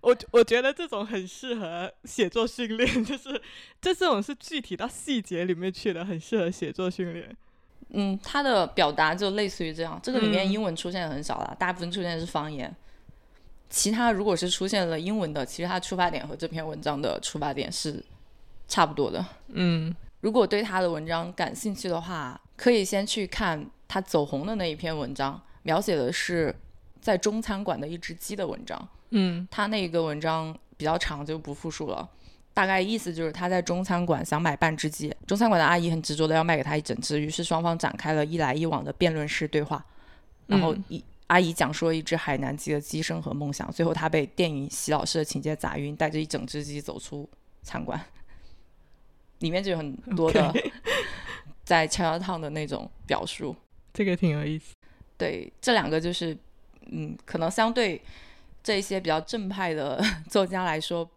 [0.00, 3.40] 我我觉得这种很适合写作训练， 就是
[3.80, 7.36] 这这种是具体到细节里面去的，很适合写作训练。
[7.90, 12.74] 嗯，他的表达就类似于这样，这个里面英文出现的很少了，大部分出现的是方言。
[13.68, 18.02] 其他如果是出现了英文的，其实他出发点和这篇文章的出发点是
[18.66, 19.24] 差不多的。
[19.48, 26.54] 嗯，如果对他的文章感兴趣的话，可以先去看他走红的那一篇文章，描写的是
[27.00, 28.88] 在中餐馆的一只鸡的文章。
[29.10, 32.08] 嗯，他那个文章比较长，就不复述了。
[32.52, 39.84] 大概意思就是他在中餐馆想买半只鸡，中餐馆的阿姨很执着的要卖给他一整只，于是双方展开了一来一往的辩论式对话。
[40.46, 47.28] 然后一阿姨讲述了一只海南鸡的鸡生和梦想，最后他被电影洗脑式的情节砸晕，带着一整只鸡走出
[47.62, 47.98] 餐馆。
[49.38, 50.52] 里面就有很多的
[51.64, 53.54] 在悄悄烫的那种表述，
[53.94, 54.74] 这个挺有意思。
[55.16, 56.36] 对，这两个就是
[56.90, 58.02] 嗯，可能相对。
[58.62, 61.08] 这一些比较正派的 作家来说，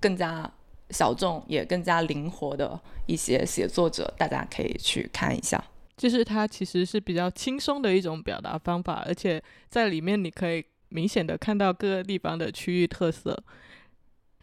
[0.00, 0.50] 更加
[0.90, 5.62] 小众也更加灵活的一些写作者，大家可以去看一下。
[5.96, 13.42] 就是它其实是比较轻松的一种表达方法，而且在里面你可以明显的看到各个地方的区域特色。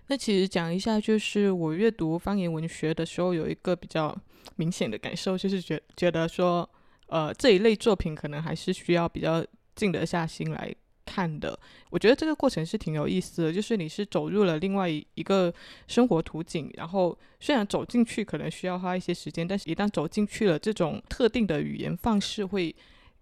[0.08, 4.15] 那其实讲一下，就是我阅读方言文学的时候，有一个比较
[4.56, 6.69] 明显的感受，就是觉觉得说，
[7.08, 10.73] 呃，这一类作品可能还是需要比较静得下心来。
[11.06, 11.58] 看的，
[11.89, 15.54] 我觉得这个过程是挺有意思的，就是你是走入了另外一个
[15.88, 22.76] 生活图景，然后虽然走进去可能需要花一些时间，但是一旦走进去了，这种特定的语言方式会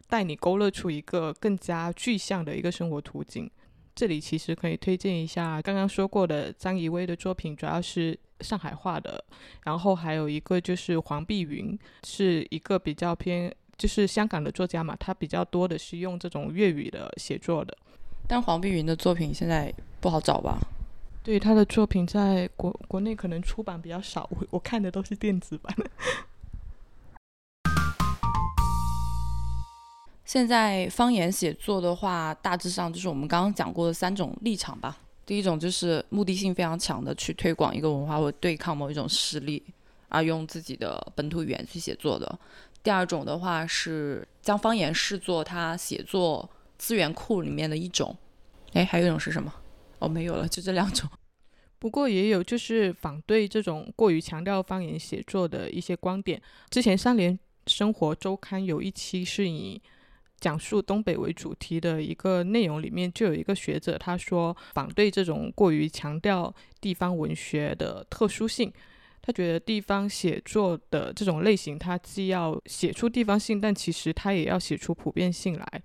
[0.07, 3.49] 带你勾勒出一个更加具象的一个生活图景。
[3.93, 9.23] 这里其实可以推荐一下刚刚说过的张怡薇的作品，主要是上海话的，
[9.65, 13.53] 然后还有一个就是黄碧云，是一个比较偏。
[13.81, 17.75] 就是香港的作家嘛，他比较多的是用这种粤语的写作的。
[18.27, 20.59] 但黄碧云的作品现在不好找吧？
[21.23, 25.75] 对他的作品在国国内可能出版比较少，我我看的都是电子版。
[30.25, 34.95] 现在方言写作的话，大致上就是我们刚刚讲过的三种立场吧。
[35.25, 39.63] 第一种就是目的性非常强的去推广一个文化或对抗某一种势力，
[40.07, 42.39] 而用自己的本土语言去写作的。
[42.83, 48.15] 第二种的话是将方言视作他写作资源库里面的一种。
[48.73, 49.53] 哎，还有一种是什么？
[49.99, 51.09] 哦，没有了，就这两种。
[51.77, 56.41] 不过也有就是反对这种过于强调方言写作的一些观点。
[56.69, 59.81] 之前三联生活周刊有一期是以
[60.39, 68.71] 讲述东北为主题的一个内容，里面就有一个学者他说反对这种过于强调地方文学的特殊性。
[69.21, 75.83] 他觉得地方写作的这种类型，它既要写出地方性，但其实它也要写出普遍性来。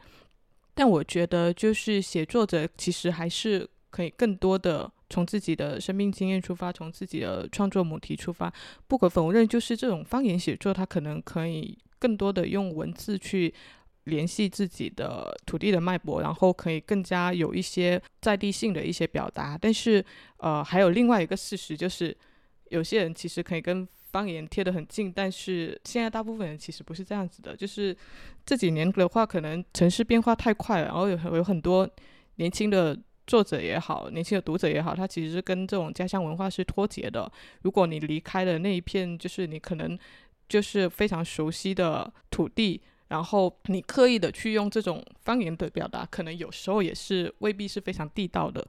[0.75, 3.69] 但我觉得就是写作者其实还是。
[3.89, 8.53] 可以更多的从自己的生命经验出发，从自己的创作母题出发。
[8.87, 13.55] 不可否认，就是这种方言写作，它可能可以更多的用文字去
[14.05, 19.57] 联系自己的土地的脉搏，然后可以更加有一些在地性的一些表达。
[19.59, 20.05] 但是，
[20.39, 22.15] 呃，还有另外一个事实，就是
[22.71, 27.57] 有些人其实可以跟方言贴得很近，但是现在大部分人其实不是这样子的。
[27.57, 27.97] 就是
[28.45, 31.89] 这几年的话，可能城市变化太快了，然后有有很多
[32.37, 32.99] 年轻的。
[33.29, 37.29] 作者也好，年轻的读者也好，他其实是跟这种家乡文化是脱节的。
[37.63, 39.99] 如果你离开了那一片，就是你可能
[40.49, 48.65] 就是非常熟悉的土地，然后你刻意的去用这种方言的表达，可能有时候也是未必是非常地道的。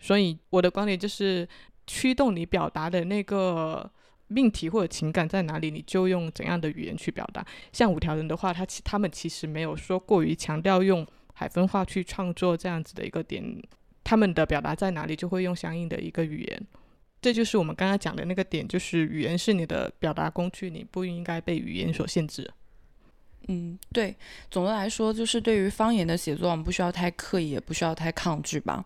[0.00, 1.48] 所以我的观点就是，
[1.92, 3.90] 驱动你表达的那个
[4.28, 7.44] 命题或者情感在哪里，你就用怎样的语言去表达。
[7.70, 13.44] 像五条人的话，他其他们其实没有说过于强调用海分话去创作这样子的一个点。
[14.02, 16.66] 他们的表达在哪里，就会用相应的一个语言。
[17.20, 22.50] 这就是我们刚刚讲的那个点，就是语言是你的表达工具，你不应该被语言所限制。
[23.48, 24.16] 嗯，对。
[24.50, 28.84] 总的来说，就是对于方言的写作，我们不需要太刻意，也不需要太抗拒吧。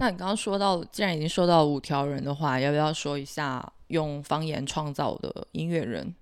[0.00, 6.12] 那你刚刚说到，既然已经说到五条人的话，要不要说一下用方言创造的音乐人？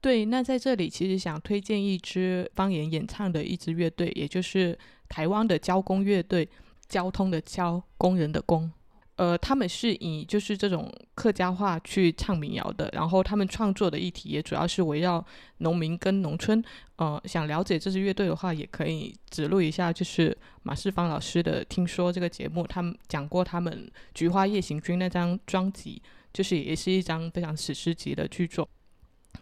[0.00, 4.76] 对，那在这里其实想推荐一支方言演唱的一支乐队，也就是
[5.08, 6.48] 台湾的交工乐队。
[6.86, 8.70] 交通的交，工人的工，
[9.16, 15.24] 呃，他们是以就是这种客家话去唱民谣的，然后他们创作的议题也主要是围绕
[15.58, 16.60] 农民跟农村。
[16.96, 28.68] 呃，想了解这支乐队的话，也可以指路一下，就是马世芳老师的《听说》这个节目，他们讲过他们《菊花夜行军》那张专辑，就是也是一张非常史诗级的巨作。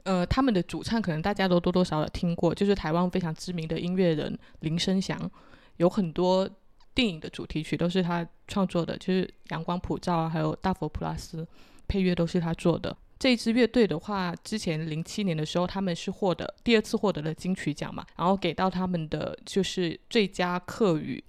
[0.02, 5.30] 呃，他们的主唱可能大家都多多少少听过，就是台湾非常知名的音乐人林生祥，
[5.78, 6.46] 有很多。
[6.94, 11.42] 电影的主题曲都是他创作的，就是《阳光普照》啊，还有《大佛普拉斯》，
[11.88, 12.96] 配乐都是他做的。
[13.18, 21.22] 这支乐队的话，之前零七年的时候，他们是获得第二次获得了金曲奖嘛，然后给到他们的就是最佳客语。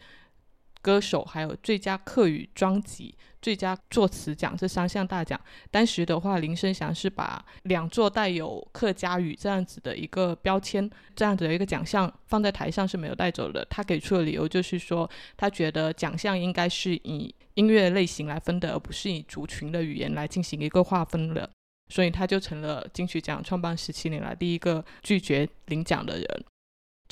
[0.82, 5.39] 歌手还有最佳客语专辑、最佳作词奖这三项大奖。
[5.69, 13.63] 当时的话，林声祥是把两座带有客家语这样子的一个标签、这样子的一个奖项放在台上是没有带走的。
[13.69, 21.49] 他给出的理由就是说，他觉得奖项应该是以音乐类型来分的，而不是以族群的语言来进行一个划分的。
[21.89, 26.45] 所以他就成了金曲奖创办十七年来第一个拒绝领奖的人。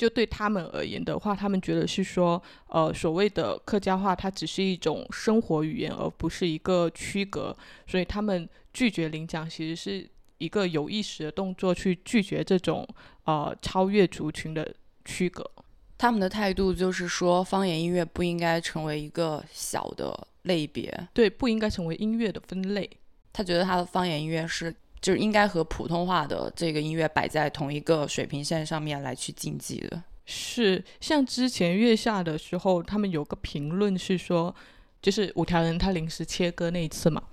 [0.02, 7.56] 就对他们而言的话，他们觉得是说，呃，所谓的客家话，它只是一种生活语言，而不是一个区隔。
[7.86, 10.04] 所以他们拒绝领奖，其实是
[10.38, 12.84] 一个有意识的动作，去拒绝这种
[13.26, 15.48] 呃超越族群的区隔。
[15.96, 22.90] 他们的态度就是说，方言音乐不应该成为一个小的类别，对，不应该成为音乐的分类。
[23.32, 24.74] 他觉得他的方言音乐是。
[25.02, 30.02] 就是应该和普通话的这个音乐摆在同一个水平线上面来去竞技的。
[30.24, 34.54] 是，像之前月下的时候，他们有个评论是说，
[35.02, 37.24] 就是五条人他临时切割那一次嘛，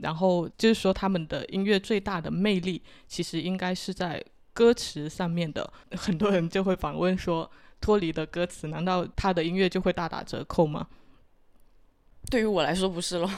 [0.00, 5.70] 然后就是说他们的音乐最大的魅力其实应该是在歌词上面的。
[5.94, 7.48] 很多人就会反问说，
[7.82, 10.88] 脱离的歌词，难道他的音乐就会大打折扣吗？
[12.30, 13.30] 对于我来说，不是了。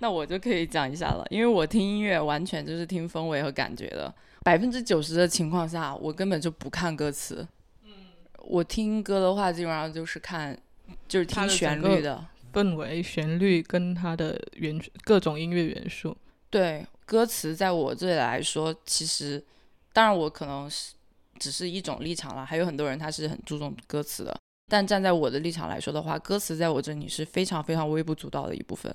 [0.00, 4.12] 那我就可以讲一下了，因为我听音乐完全就是听氛围和感觉的。
[4.42, 7.46] 百分之九十的情况下，我根本就不看歌词。
[7.84, 7.92] 嗯，
[8.38, 10.58] 我听歌的话，基本上就是看，
[11.06, 16.16] 就是听旋律的氛围、旋律跟它的元各种音乐元素。
[16.48, 19.44] 对，歌词在我这里来说，其实
[19.92, 20.94] 当然我可能是
[21.38, 24.34] 只是一种立场了，还有很多人他是很注重歌词的。
[24.70, 28.94] 但站在我的立场来说的话，歌词在我这里是非常非常微不足道的一部分，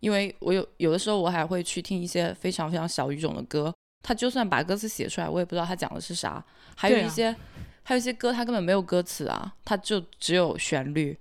[0.00, 6.44] 因为我有有的时候我还会去听一些非常非常小语种的歌，他就算把歌词写出来，我也不知道他讲的是啥。
[6.74, 7.34] 还有一些，
[7.82, 11.18] 还有一些歌他根本没有歌词啊，他就只有旋律。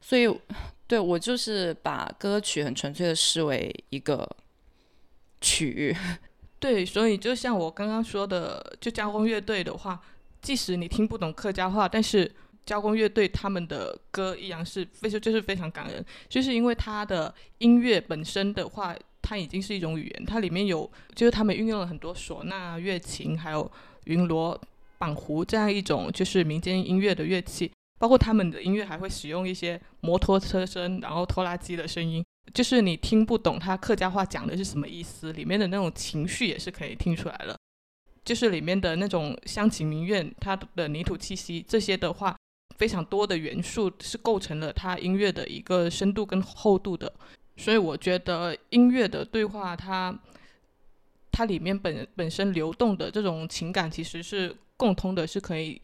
[0.00, 0.28] 所以，
[0.86, 4.28] 对我就是把歌曲很纯粹的视为一个
[5.40, 5.96] 曲。
[6.60, 10.00] 对，所以就像我刚刚说的，就加工乐队的话，
[10.40, 12.30] 即使你听不懂客家话，但是
[12.68, 23.72] 交工乐队他们的歌一样是非常就是非常感人，就是因为他的音乐本身的话，它已经是一种语言，它里面有就是他们运用了很多唢呐、乐琴，还有
[24.04, 24.60] 云锣、
[24.98, 37.56] 板胡这样一种就是民间音乐的乐器，包括他们的音乐还会使用一些摩托车声，然后拖拉机的声音，就是你听不懂他客家话讲的是什么意思，里面的那种情绪也是可以听出来了，
[38.26, 42.36] 就是里面的那种乡情民怨，它的泥土气息这些的话。
[42.78, 47.12] 非常多的元素是构成了它音乐的一个深度跟厚度的，
[47.56, 50.16] 所以我觉得音乐的对话，它
[51.32, 55.82] 它里面本本身流动的这种情感其实是共通的，是可以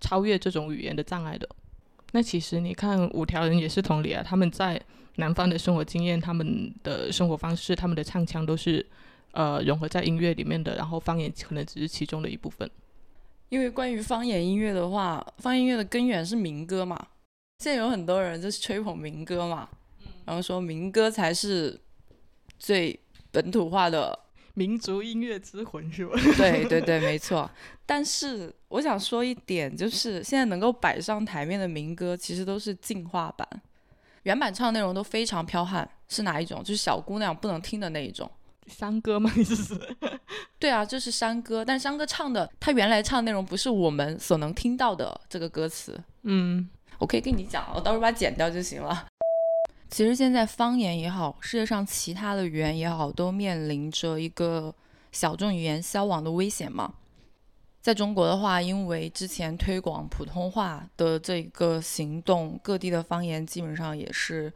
[0.00, 1.48] 超越这种语言的障碍的。
[2.12, 4.80] 那其实你看五条人也是同理啊，他们在
[5.16, 8.84] 南方的生活经验、他们的生活方式、他们的唱腔都是
[9.32, 12.70] 呃融合在音乐里面的，然后方言可能只是其中的一部分。
[13.48, 17.08] 因为关于方言音乐的话，方言音乐的根源是民歌嘛。
[17.58, 19.68] 现在有很多人就是吹捧民歌嘛，
[20.24, 21.80] 然后说民歌才是
[22.58, 22.98] 最
[23.30, 24.18] 本土化的
[24.54, 26.12] 民族音乐之魂，是吧？
[26.36, 27.48] 对对对，没错。
[27.86, 33.48] 但是我想说一点，就是现在能够摆上台面的民歌，其实都是进化版，
[34.24, 35.88] 原版唱内容都非常剽悍。
[36.08, 36.60] 是哪一种？
[36.60, 38.30] 就是小姑娘不能听的那一种。
[38.66, 39.30] 山歌吗？
[39.36, 39.80] 你是是？
[40.58, 41.64] 对啊，就是山歌。
[41.64, 45.98] 但山歌唱的，他原来唱的内容不是我们所能听到的这个歌词。
[46.22, 49.06] 嗯，我可以跟你讲，我到时候把它剪掉就行了。
[49.90, 54.74] 其实现在方言也好，世界上其他的语言也好，都面临着一个
[55.12, 56.94] 小众语言消亡的危险嘛。
[57.80, 64.50] 在中国的话，因为之前推广普通话的这个行动，各地的方言基本上也是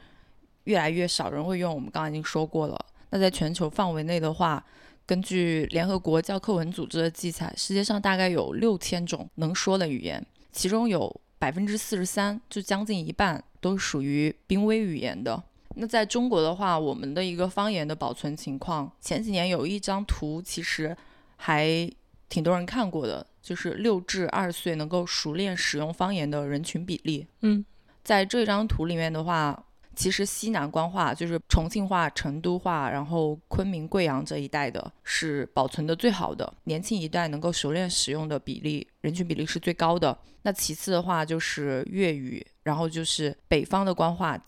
[0.65, 1.73] 越来越少人会用。
[1.73, 2.87] 我们刚刚已经说过了。
[3.11, 4.63] 那在全球范围内的话，
[5.07, 15.43] 根据联合国教科文组织的记载，世界上大概有六千种能说的语言，其中有百分之四十三，就将近一半都属于濒危语言的。
[15.77, 20.95] 那在中国的话，我们的一个方言的保存情况，前几年有一张图，其实
[21.37, 21.91] 还
[22.29, 27.27] 挺多人看过的，就是六至二岁能够熟练使用方言的人群比例。
[27.41, 27.65] 嗯，
[28.05, 29.65] 在这张图里面的话。
[29.99, 40.17] 其实西南官话就是重庆话、成都话，然后昆明、贵阳这一带的是保存的最好的，年轻一代能够熟练使用的比例，人群比例是最高的。
[40.43, 44.41] 那其次的话就是粤语，然后就是北方的官话，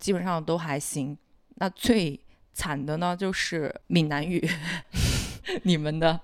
[0.00, 1.16] 基本上都还行。
[1.54, 2.18] 那最
[2.52, 4.44] 惨的呢就是闽南语，
[5.62, 6.20] 你们的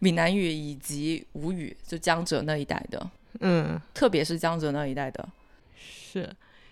[0.00, 3.08] 闽南语以及吴语，就江浙那一带的，
[3.38, 5.28] 嗯，特别是江浙那一带的，
[5.76, 6.28] 是。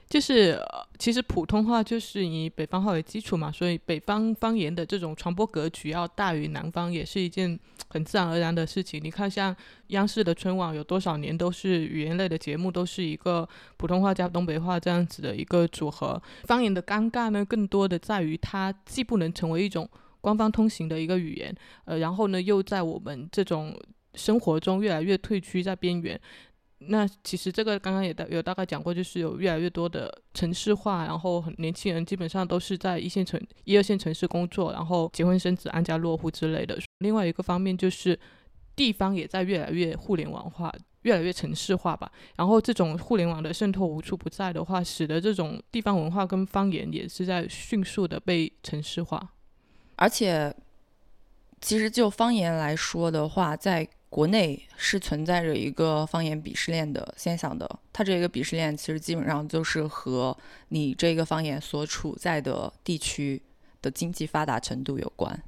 [0.08, 0.56] 就是
[0.98, 9.00] 其实普通话就是以北方话为基础嘛，所以北方方言的这种传播格局要大于南方，也是一件很自然而然的事情。
[9.02, 9.54] 你看，像
[9.88, 16.22] 央视的春晚，有多少年都是语言类的节目，都是一个普通话加东北话这样子的一个组合。
[16.44, 19.88] 方言的尴尬呢，更多的在于它既不能成为一种
[20.20, 21.52] 官方通行的一个语言，
[21.84, 23.76] 呃，然后呢，又在我们这种
[24.14, 26.18] 生活中越来越退居在边缘。
[26.78, 36.78] 那其实这个刚刚也大有大概讲过，就是有越来越多的城市化，然后很年轻人基本上都是在一线城、一二线城市工作，然后结婚生子、安家落户之类的。
[36.98, 38.18] 另外一个方面就是
[38.74, 40.70] 地方也在越来越互联网化、
[41.02, 42.12] 越来越城市化吧。
[42.36, 49.32] 然后这种互联网的渗透无处不在的话，使得这种地方文化跟方言也是在迅速的被城市化。
[49.96, 50.54] 而且，
[51.62, 60.34] 其实就方言来说的话，在国内是存在着一个方言鄙视链的现象的，它这个鄙视链其实基本上就是和
[60.68, 63.42] 你这个方言所处在的地区
[63.82, 65.42] 的经济发达程度有关。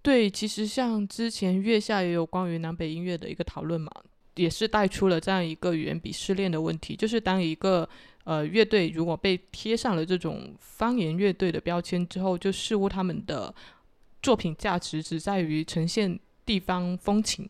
[0.00, 3.90] 对，其实像之前月下也有关于南北音乐的一个讨论嘛，
[4.36, 7.86] 也是带出了这样一个语言鄙视链的问题，就是当一个
[8.22, 13.52] 呃乐队如果被贴上了这种方言乐队的标签之后，就似乎他们的
[14.22, 16.18] 作品价值只在于呈现。
[16.48, 17.46] 地方风情，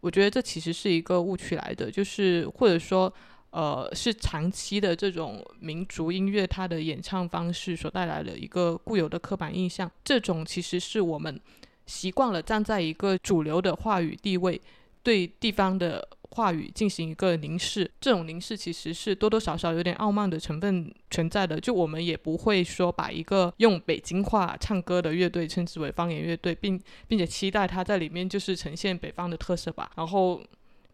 [0.00, 3.12] 我觉得这其实是一个误区来的，就是或者说，
[3.50, 9.90] 呃，是长期的这种民族音乐它的演唱方式所带来的一个固有的刻板印象。
[10.02, 11.38] 这种其实是我们
[11.84, 14.58] 习惯了站在一个主流的话语地位，
[15.02, 21.58] 对地方的话语进行一个凝视，这种凝视其实是多多少少有点傲慢的成分存在的。
[21.58, 29.90] 就我们也不会说把一个用北京话唱歌的乐队称之为方言乐队，并并且期待它在里面就是呈现北方的特色吧。
[29.96, 30.42] 然后，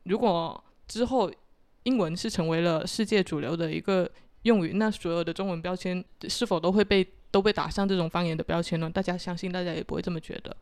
[0.05, 1.31] 如果之后
[1.83, 4.11] 英文是成为了世界主流的一个
[4.43, 8.89] 用语，那所有的中文标签是否都会被都被打上这种方言的标签呢？
[8.89, 10.57] 大家相信大家也不会这么觉得。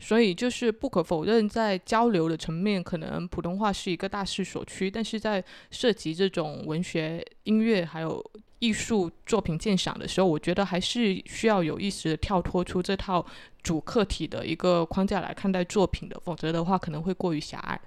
[0.00, 8.24] 所以就是不可否认，在交流的层面，可能普通话是一个大势所趋，但是在涉及这种文学、音乐还有
[8.60, 13.26] 艺术作品鉴赏的时候，我觉得还是需要有意识的跳脱出这套
[13.60, 17.80] 主客体的一个框架来看待作品的，否则的话可能会过于狭隘。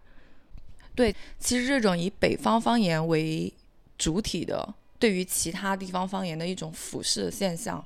[0.93, 3.51] 对，其实这种以北方方言为
[3.97, 7.81] 主体的，对于其他地方方言的一种俯视现象，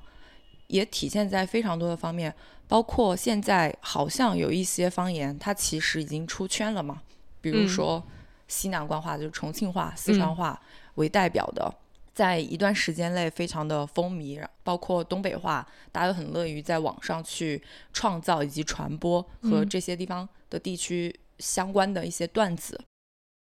[0.66, 2.34] 也体现在非常多的方面。
[2.68, 7.02] 包括现在好像有一些方言，它其实已经出圈了嘛。
[7.40, 8.04] 比如说
[8.48, 10.60] 西南官话，就是重庆话、四川话
[10.96, 11.72] 为代表的，
[12.12, 14.44] 在一段时间内非常的风靡。
[14.64, 17.62] 包括东北话，大家都很乐于在网上去
[17.94, 22.82] 创造以及传播和这些地方的地区相关的一些段子。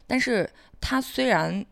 [0.07, 0.49] 但是
[0.81, 1.67] 它虽然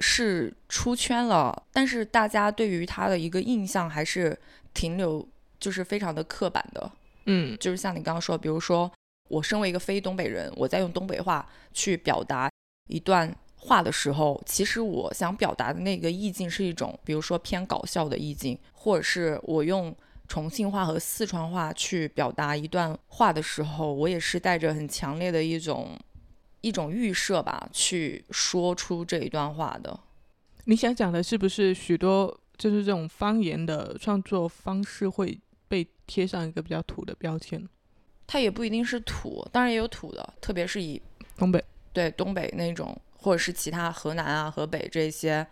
[0.00, 4.38] 是出圈了，但是大家对于它的一个印象还是
[4.74, 5.26] 停留。
[5.58, 6.90] 就是非常的刻板的，
[7.26, 8.90] 嗯，就是像你刚刚说，比如说
[9.28, 12.50] 我身为一个非东北人，我在用东北话去表达
[12.88, 19.94] 一段话的时候，其实我想表达的那个意境是一种，比如说偏搞笑的意境，或者是我用
[20.28, 25.98] 重庆话和四川话去表达一段话的时候，我也是带着很强烈的一种
[26.60, 29.98] 一种预设吧，去说出这一段话的。
[30.64, 35.38] 你想讲的是不是许多就是这种方言的创作方式会？
[35.68, 37.68] 被贴上一个比较土的标签，
[38.26, 41.00] 它也不一定是土，当然也有土的，特别是以
[41.36, 41.62] 东北
[41.92, 45.46] 对东北那种，或者是其他河南啊、河北这些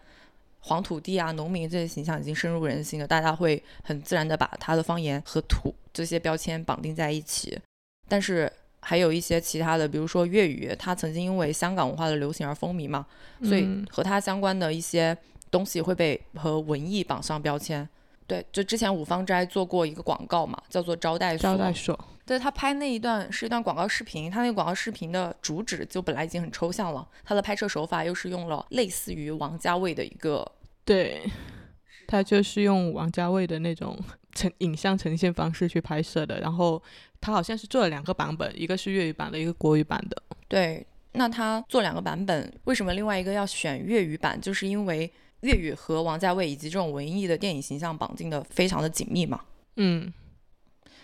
[0.61, 7.59] 黄土地啊、农民这些形象已经深入人心了，大家会很自然的把他的方言和土这些标签绑定在一起。
[8.09, 8.51] 但是
[8.81, 13.07] 还有一些其他的，比如说粤语，它曾经因为香港文化的流行而风靡嘛，
[13.43, 15.17] 所以和它相关的一些
[15.51, 17.89] 东西会被和文艺绑上标签。
[18.27, 21.51] 对，就之前五芳斋做过一个广告嘛，叫做招待所。
[21.51, 21.99] 招待所。
[22.25, 30.51] 对他拍那一段是一段广告视频，他那个广告视频的主旨就本来已经很抽象了，他的拍摄手法又是用了类似于王家卫的一个，
[30.87, 31.22] 对，
[32.07, 33.99] 他就是用王家卫的那种
[34.33, 36.83] 呈影像呈现方式去拍摄的，然后
[37.20, 40.22] 他好像是做了两个版本，一个是粤语版的，一个国语版的。
[40.49, 44.41] 对，那他做两个版本，为什么另外一个要选粤语版？
[44.41, 45.12] 就是因为。
[45.45, 49.42] 粤语和王家卫以及这种文艺的电影形象绑定的非常的紧密嘛，
[49.76, 50.11] 嗯，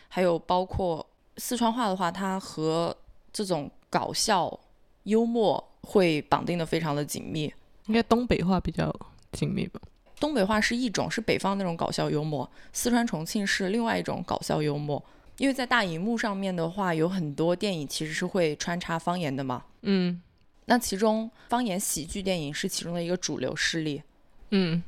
[0.09, 2.97] 还有包括四川话的话，它和
[3.31, 4.59] 这种搞笑
[5.03, 7.53] 幽默会绑定的非常的紧密。
[7.87, 8.91] 应该东北话比较
[9.33, 9.79] 紧密吧？
[10.19, 15.03] 东北话是一种是北方那种搞笑幽默，四川重庆是另外一种搞笑幽默。
[15.37, 20.21] 因为在大荧幕上面的话，有很多电影其实是会穿插方言的嘛，嗯，
[20.67, 24.03] 那其中方言喜剧电影是其中的一个主流势力。
[24.51, 24.83] 嗯，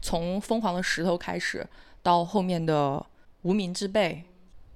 [0.00, 1.66] 从疯狂的石头开始，
[2.02, 3.04] 到后面的
[3.42, 4.24] 无名之辈，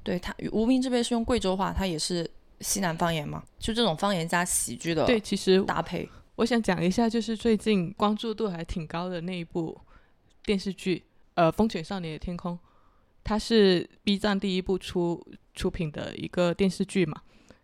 [0.03, 2.29] 对他无名之辈是用贵州话，他也是
[2.61, 6.09] 西南方言嘛，就这种方言加喜剧的对，其实搭配。
[6.37, 9.77] 我想讲一下，就是最近关注度还挺高的那一部
[10.45, 11.03] 电视剧，
[11.35, 12.55] 呃，《风犬少年的天空》，
[13.25, 17.23] 它是 B 站第一部出出品的一个电视剧嘛。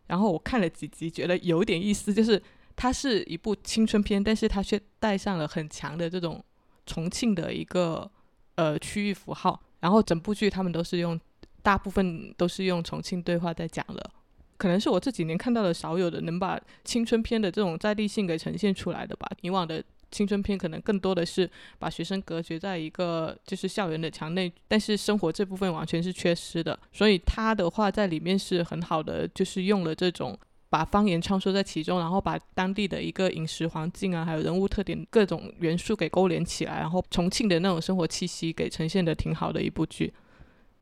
[0.09, 2.43] 然后我看了几集，觉得有点意思，就是。
[2.83, 6.45] 它是一部青春片，但是它却带上了很强的这种
[6.85, 8.11] 重庆的一个
[8.57, 11.17] 呃区域符号，然后整部剧他们都是用
[11.63, 14.11] 大部分都是用重庆对话在讲的，
[14.57, 19.31] 可能是我这几年看到的少有的能把青春片的这种在地性给呈现出来的吧。
[19.43, 19.81] 以往的
[20.11, 30.37] 青春片可能更多的是把学生隔绝在一个就是校园的墙内，但是生活这部分完全是缺失的，所以它的话在里面是很好的，就是用了这种。
[30.73, 40.11] 把方言穿梭在其中，然后把当地的一个饮食环境啊，还有人物特点各种元素给勾连起来，然后重庆的那种生活气息给呈现的挺好的一部剧，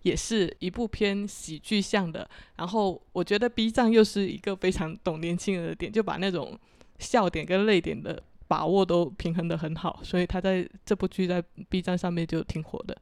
[0.02, 2.30] 也是一部偏喜剧向的。
[2.54, 6.56] 然后我觉得 B 站又是一个非常懂年轻人的点，就把那种
[7.00, 12.96] 笑点跟泪点的把握都平衡的很好，所以他在这部剧在 B 站上面就挺火的。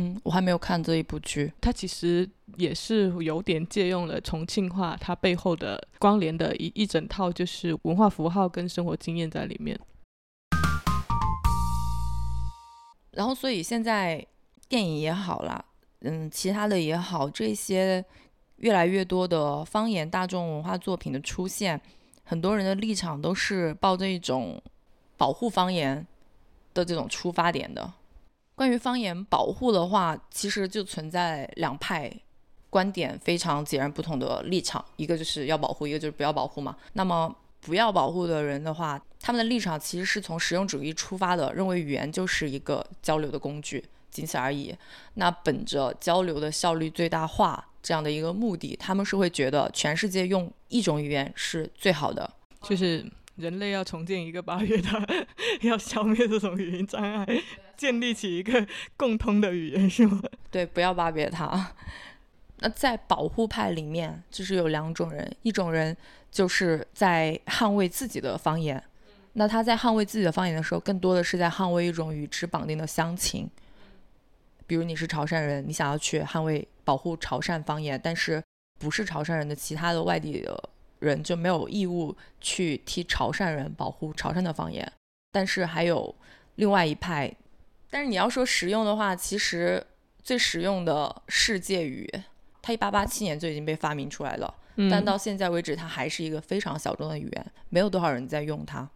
[0.00, 1.52] 嗯，我还没有看这一部剧。
[1.60, 9.76] 它其实也是有点借用了重庆话，它背后的关联的一一整套就是文化符号跟生活经验在里面。
[13.10, 14.24] 然后，所以现在
[14.68, 15.64] 电影也好啦，
[16.02, 18.04] 嗯，其他的也好，这些
[18.58, 21.80] 越来越多的方言大众文化作品的出现，
[22.22, 24.62] 很多人的立场都是抱着一种
[25.16, 26.06] 保护方言
[26.72, 27.94] 的这种出发点的。
[28.58, 32.12] 关于方言保护的话，其实就存在两派
[32.68, 36.76] 观点非常截然不同的立场，一个就是要保护，一个就是不要保护嘛。
[36.94, 44.74] 那么不要保护的人的话，他们的立场其实是从实用主义出发的，认为语言就是一个交流的工具，仅此而已。
[45.14, 52.28] 那本着交流的效率最大化这样的一个目的，他们是会觉得全世界用一种语言是最好的，
[52.62, 53.06] 就是
[53.38, 55.02] 人类要重建一个巴别塔，
[55.62, 57.26] 要消灭这种语言障碍。
[57.76, 58.66] 建立起一个
[58.96, 60.20] 共通的语言是吗？
[60.50, 61.74] 对，不要巴别塔。
[62.58, 65.96] 那在保护派里面，就是有两种人，一种人
[66.30, 68.82] 就是在捍卫自己的方言。
[69.34, 73.48] 那他在捍卫自己的方言的时候，更多的是在捍卫一种与之绑定的乡情。
[74.66, 78.42] 比如你是潮汕人，你想要去捍卫保护潮汕方言，但是
[78.80, 84.90] 不是潮汕人的其他的外地的人就没有义务去替潮汕人保护潮汕的方言。
[85.30, 86.14] 但是还有
[86.56, 87.32] 另外一派。
[87.90, 89.86] 但是你要说实用的话，其实
[90.22, 92.06] 最实用的世界语，
[92.60, 94.54] 它一八八七年就已经被发明出来了，
[94.90, 98.88] 但到现在为止，它还是一个非常小众的语言，没有多少人在用它。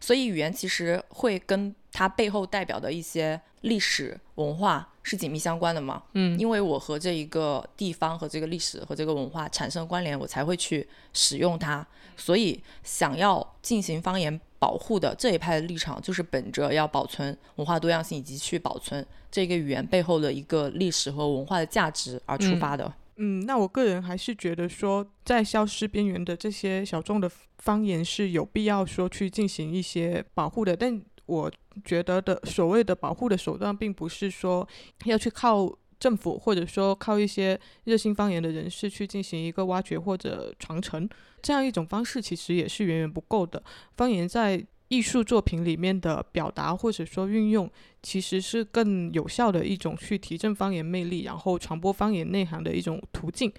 [0.00, 6.02] 所以语言其实会跟它背后代表的一些历史文化是紧密相关的嘛。
[6.14, 11.86] 嗯，因为我和这一个地方和这个历史和这个文化产生关联，我才会去使用它。
[12.16, 14.40] 所以想要进行方言。
[14.60, 22.92] 保护的这一派的立场，就是本着要保存文化多样性以及去保存这个语言背后的一个历史和文化的价值而出发的。
[23.16, 30.76] 嗯，那我个人还是觉得说，在消失边缘的这些小众的方言是有必要说去进行一些保护的。
[30.76, 31.50] 但我
[31.84, 34.66] 觉得的所谓的保护的手段，并不是说
[35.04, 41.08] 要去靠政府，或者说靠一些热心方言的人士去进行一个挖掘或者传承。
[41.42, 43.62] 这样一种方式其实也是远远不够的。
[43.96, 47.70] 方言在艺术作品里面的表达或者说运用，
[48.02, 53.52] 其实是更有效的一种去提振方言魅力，然后传播方言内涵的一种途径。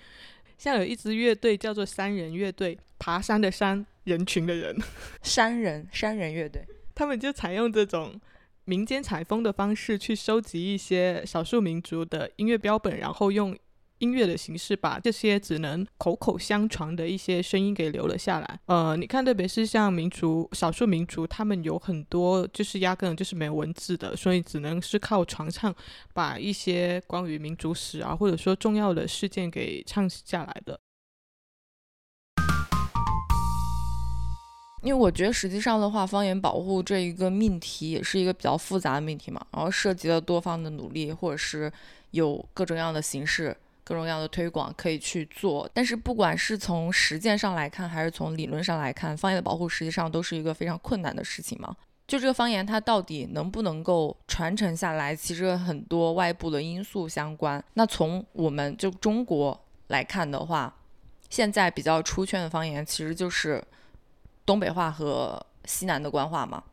[0.58, 4.78] 像有一支乐队叫做山人乐队，爬山的山，人群的人，
[5.24, 6.64] 山人山人乐队，
[6.96, 8.20] 他们就采用这种
[8.66, 13.58] 民间采风的方式去收集一些少数民族的音乐标本，然后用。
[14.02, 18.60] 音乐的形式把这些只能口口相传的一些声音给留了下来。
[18.66, 25.72] 呃，你看，特别是像民族少数民族，他们有很多就是压根就是没有文字的，所以只能是靠传唱，
[26.16, 30.80] 把一些关于民族史啊，或者说重要的事件给唱下来的。
[34.82, 41.72] 因为我觉得实际上的话，方言保护这一个命题也是一个比较复杂的命题嘛，然后涉及了多方的努力，或者是
[42.12, 43.56] 有各种各样的形式。
[43.84, 51.76] 各种各样的推广可以去做，但是不管是从实践上来看，还是从理论上来看，方言的保护实际上都是一个非常困难的事情嘛。
[52.08, 57.62] 就这个方言它到底能不能够传承下来，其实很多外部的因素相关。
[57.74, 60.74] 那从我们就中国来看的话，
[61.30, 63.62] 现在比较出圈的方言其实就是
[64.46, 66.64] 东北话和西南的官话嘛。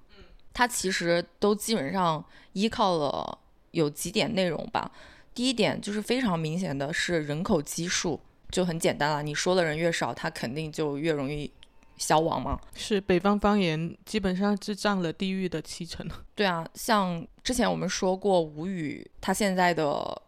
[0.55, 3.39] 它其实都基本上依靠了
[3.71, 4.91] 有几点内容吧。
[5.33, 11.49] 第一点就是非常明显的是人口基数就很简单了，你说的人越少，它肯定就越容易
[11.97, 12.59] 消亡嘛。
[12.75, 16.05] 是北方方言基本上是占了地域的七成。
[16.35, 20.23] 对啊，像之前我们说过吴语，它现在的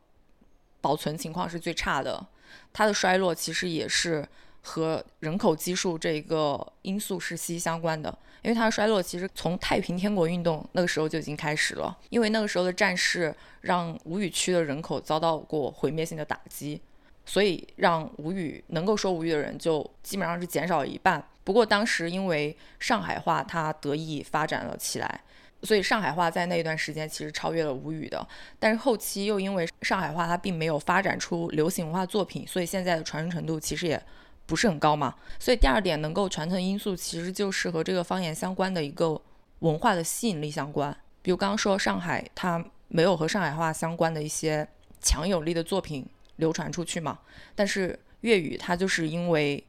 [0.80, 2.24] 保存情况是最差的，
[2.72, 4.28] 它的衰落其实也是
[4.62, 8.16] 和人口基数这一个因素是息息相关的。
[8.42, 16.80] 因为它的衰落其实从太平天国运动那个时候就已经开始了，因为那个时候的战事让吴语区的人口遭到过毁灭性的打击，
[17.26, 21.22] 所以让吴语能够说吴语的人就基本上是减少了一半。
[21.44, 25.20] 不过当时因为上海话它得以发展了起来，
[25.62, 28.26] 所以上海话在那一段时间其实超越了吴语的。
[28.58, 34.02] 但是后期又因为上海话它并没有发展出流行文化作品，所以现在的传承程度其实也。
[34.50, 39.22] 不是很高嘛，所以第二点能够传承因素，其实就是和这个方言相关的一个
[39.60, 40.92] 文化的吸引力相关。
[41.22, 44.66] 比如刚刚说上海，它没有和上海话相关的一些
[45.00, 47.20] 强有力的作品流传出去嘛。
[47.54, 49.62] 但是粤语它就是因为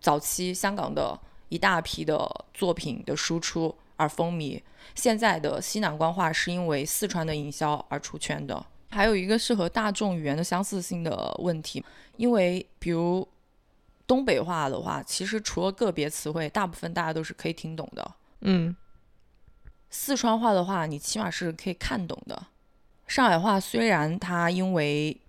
[0.00, 1.16] 早期香港的
[1.48, 4.60] 一大批的作品的输出而风靡，
[4.96, 8.66] 现在的西南官话是因为四川的营销而出圈的。
[8.90, 11.84] 还有一个是和大众语言的相似性的问题，
[12.16, 13.24] 因为比如。
[14.06, 18.14] 东北话的话，其实除了个别词汇，大部分大家都是可以听懂的。
[18.40, 18.74] 嗯，
[19.90, 22.46] 四川话的话，你起码是可以看懂的。
[23.06, 25.20] 上海话虽然它因为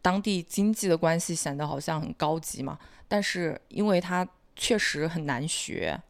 [0.00, 6.00] 当地经济的关系显得好像很高级嘛，但是因为它确实很难学，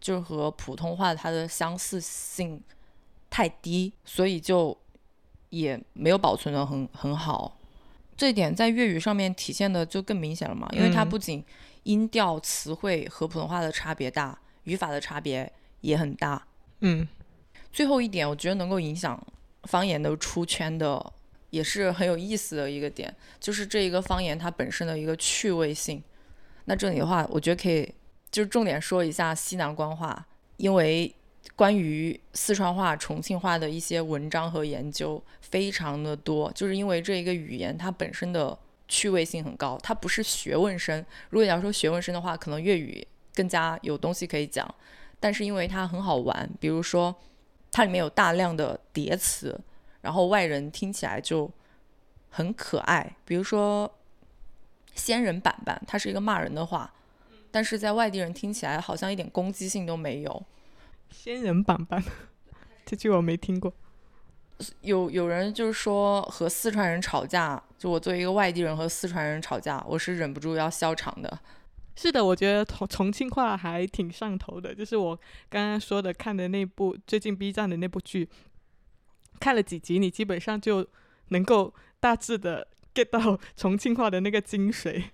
[0.00, 2.60] 就是和普通话它的相似性
[3.30, 4.76] 太低，所以就
[5.50, 7.56] 也没有保存的很很好。
[8.16, 11.44] 这一点在粤语上面体现的就更明显了嘛，因为它不仅
[11.82, 15.50] 音调、词汇和普通话的差别大，语法的差别
[15.80, 16.46] 也很大。
[16.80, 17.06] 嗯，
[17.72, 19.20] 最后一点，我觉得能够影响
[19.64, 21.12] 方言的出圈的，
[21.50, 26.02] 也是很有意思的一个点，就是这一个方言它本身的一个趣味性。
[26.66, 27.92] 那这里的话，我觉得可以
[28.30, 31.14] 就是重点说一下西南官话，因为
[31.56, 40.98] 关于四川话、重庆话的一些文章和研究非常的多，就是因为这一个语言它本身的趣味性很高，它不是学问生。
[41.30, 44.68] 如果你要说学问生的话，可能粤语更加有东西可以讲，
[45.20, 47.14] 但是因为它很好玩，比如说
[47.70, 49.60] 它里面有大量的叠词，
[50.00, 51.48] 然后外人听起来就
[52.30, 53.14] 很可爱。
[53.24, 53.88] 比如说
[54.96, 56.92] “仙人板板”，它是一个骂人的话，
[57.52, 60.42] 但是在外地人听起来好像一点攻击性都没有。
[61.14, 62.02] 仙人板板，
[62.84, 63.72] 这句我没听过。
[64.82, 71.38] 有有人就是说和四川人吵架，就我作为一个外地人和四川人吵架，我是忍不住要笑场的。
[71.96, 78.28] 是的，我觉得重重庆话还挺上头的，就是我刚刚说的看的那部最近 B 站的那部剧，
[79.38, 80.86] 看了几集，你基本上就
[81.28, 85.04] 能够大致的 get 到 重庆话的那个精髓。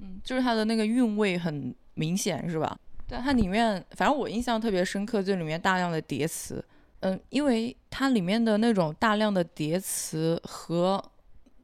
[0.00, 2.78] 嗯，就是它的那个韵味很明显，是吧？
[3.08, 6.64] 对，它里面反正我印象特别深刻，就里面大量的叠词。
[7.00, 11.02] 嗯，因为它里面的那种大量的叠词和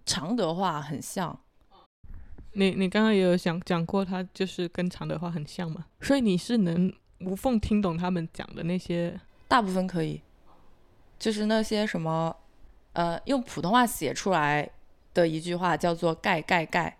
[0.04, 1.36] 常德话很像。
[2.52, 9.18] 你你刚刚也有讲讲过，它就是跟常德话很像嘛，所以你是能无缝听懂他们讲的那些，
[9.48, 10.20] 大部分可以，
[11.18, 12.36] 就是那些什么，
[12.92, 14.68] 呃，用普通话写出来
[15.14, 16.94] 的一句话叫做“盖盖盖”，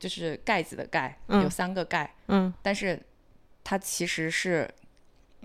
[0.00, 2.98] 就是盖子的盖，有三个盖，嗯，但是
[3.68, 4.66] 它其实是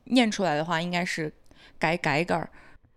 [0.06, 1.30] 念出来的话应该是
[1.78, 2.50] “改改改儿”，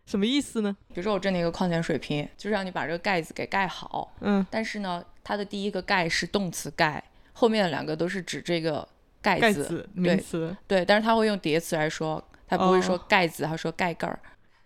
[0.06, 0.76] 什么意思呢？
[0.88, 5.04] 比如说我这里一个矿泉水瓶，就是让你把这个盖子给盖好，嗯，但是呢。
[5.28, 7.02] 它的第一个盖是动词盖，
[7.32, 8.88] 后面的两个都是指这个
[9.20, 10.56] 盖子名词。
[10.68, 14.16] 对，但是他会用叠词来说，他不会说盖子，他说盖盖儿。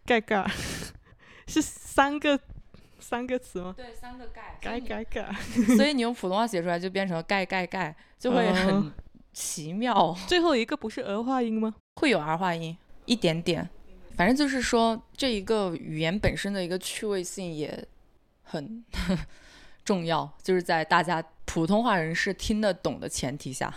[0.05, 0.51] 盖盖儿
[1.47, 2.39] 是三个
[2.99, 3.73] 三个词吗？
[3.75, 4.59] 对，三个盖。
[4.61, 5.33] 盖盖盖。
[5.79, 8.93] 所以你用普通话写出来就变成了盖盖盖，就会很
[9.33, 10.17] 奇妙。
[10.27, 11.75] 最后一个不是儿化音吗？
[11.97, 12.77] 会有儿化音，
[13.07, 13.69] 一点点。
[14.17, 17.87] 反正就是说，这一个语言本身的一个趣味性也
[18.43, 18.85] 很。
[19.83, 23.75] 重要就是在大家普通话人士听得懂的前提下，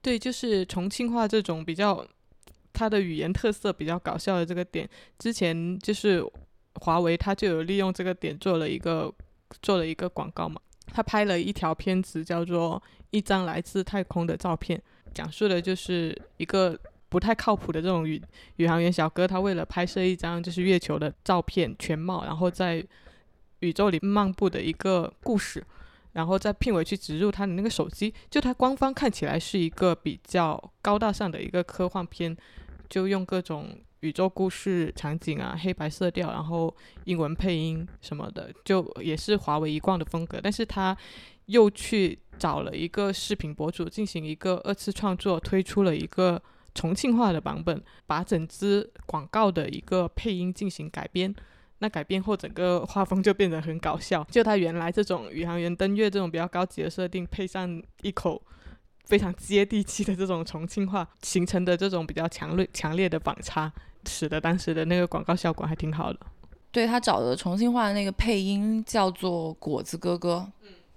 [0.00, 2.06] 对，就是重庆话这种比较
[2.72, 4.88] 它的语言特色比较搞笑的这个点，
[5.18, 6.22] 之前就是
[6.74, 9.12] 华为它就有利用这个点做了一个
[9.62, 14.78] 做了一个广告嘛，他拍了一条片子叫做《一张来自太空的照片》，
[15.12, 16.78] 讲述的就是一个
[17.08, 18.20] 不太靠谱的这种宇
[18.56, 22.84] 宇航员小哥，他为了拍摄一张就是月球的照片全貌，然后在
[23.60, 25.64] 宇宙里漫步的一个故事，
[26.12, 32.36] 然后在片尾去植入他的那个手机，就他官方看起来是一个比较高大上的一个科幻片，
[32.88, 36.74] 就用各种宇宙故事场景啊，黑白色调，然后
[37.04, 40.38] 英文配音什么的，就也是华为一贯的风格。
[40.42, 40.96] 但是他
[41.46, 46.40] 又去找了一个视频博主进行一个二次创作，推出了一个
[46.74, 51.34] 重庆话的版本，把整支广告的一个配音进行改编。
[51.78, 54.26] 那改编后，整个画风就变得很搞笑。
[54.30, 58.40] 就他原来这种宇航员登月这种比较高级的设定，配上一口
[59.06, 63.72] 非常接地气的这种重庆话，形成的这种比较强烈、强烈的反差，
[64.06, 66.18] 使得当时的那个广告效果还挺好的。
[66.70, 70.46] 对他找的重庆话的那个配音叫做果子哥哥，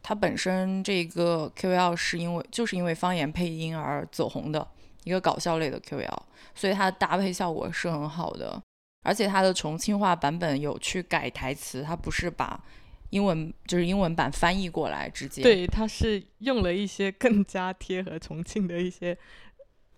[0.03, 4.67] 他本身这个 QL 是因为就是因为方言配音而走红的
[5.05, 6.17] 一个搞笑类的 QL，
[6.53, 8.61] 所以它的搭配效果是很好的。
[9.05, 12.61] 而且它的重庆话版本有去改台词，它不是把
[13.09, 15.41] 英文就是英文版翻译过来直接。
[15.41, 19.17] 对，它是用了一些更加贴合重庆的一些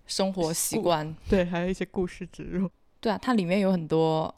[0.06, 2.70] 生活习惯，对，还有一些故事植入。
[3.00, 4.34] 对啊，它里面有很多，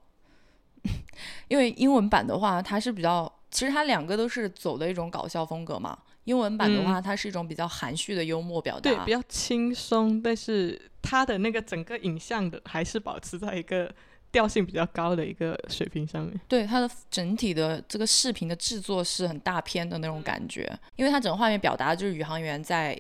[1.48, 5.98] 因为英文版的话，它是比较，其实它两个都是走的一种搞笑风格嘛。
[6.24, 13.94] 英文版的话，它是一种比较含蓄的幽默表达，对，比较轻松，但是它的那个整个影像的还是保持在一个。
[14.34, 23.00] 调性比较高的一个水平上面，对它的整体的这个视频的制作是很大片的那种感觉，因为它整个画面表达的就是宇航员在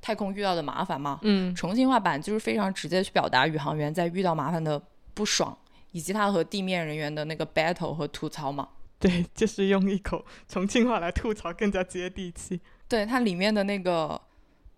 [0.00, 1.18] 太空遇到的麻烦嘛。
[1.22, 4.80] 嗯，重庆话版就是非常直接去表达宇航员在遇到麻烦的
[5.12, 5.58] 不爽，
[5.90, 8.68] 以及他和地面人员的那个 battle 和吐槽嘛。
[9.00, 12.60] 对，就是用一口重庆话来吐槽更加接地气。
[12.86, 14.20] 对它里面的那个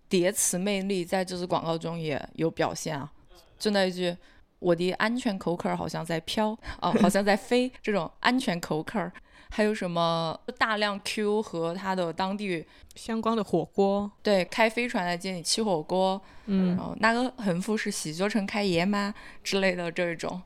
[0.09, 3.11] 叠词魅力，在这支广告中也有表现啊。
[3.57, 4.15] 就那一句
[4.61, 6.49] “我的安全口渴好像在飘，
[6.81, 9.11] 哦，好像在飞”，这种安全口渴
[9.49, 19.11] 还有什么大量 Q 和它的当地相关的火锅，对，开飞船来接你吃火锅，嗯，然后那个横幅是喜洲城开业吗
[19.43, 20.39] 之类的这种。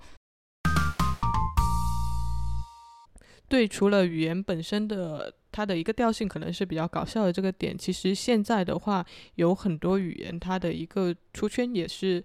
[3.50, 9.06] 对，除了语言本身的它的一个调性可能是比较搞笑的这个点，其实现在的话
[9.36, 12.24] 有很多语言它的一个出圈也是。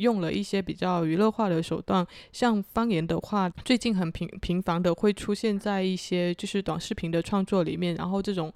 [0.00, 8.52] 用了一些比较娱乐化的手段，像方言的话，最近很频频繁的会出现在一些就是短视频的创作里面，然后这种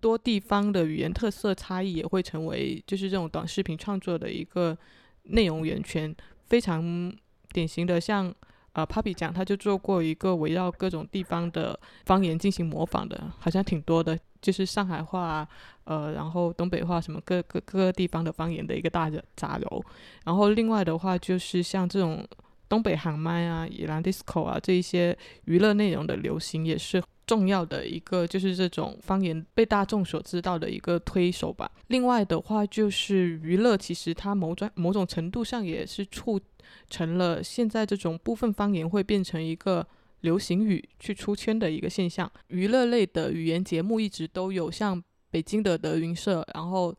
[0.00, 4.76] 多地方的语言特色差异也会成为就是这种短视频创作的一个
[5.22, 6.14] 内容源泉，
[6.46, 7.10] 非常
[7.52, 8.34] 典型的像
[8.74, 14.16] 呃 Papi 讲，他就做过一个围绕各种地方的方言进行模仿的，好像挺多的。
[14.42, 15.48] 就是上海话，
[15.84, 19.82] 呃，然后东北话，什么各各各个地方的方言的一个大的杂糅。
[20.22, 22.22] 然后另外的话，就是像这种
[22.68, 25.16] 东北喊麦啊、野兰 disco 啊这一些
[25.46, 31.70] 娱乐内容的流行，也是重要的一个，就是这种方言被大众所知道的一个推手吧。
[31.88, 36.40] 另外的话，就是娱乐，其实它某种某种程度上也是促
[36.88, 39.86] 成了现在这种部分方言会变成一个。
[40.20, 46.96] 流行语去出圈的一个现象，娱乐类的语言节目一直都有，像北京的德云社，然后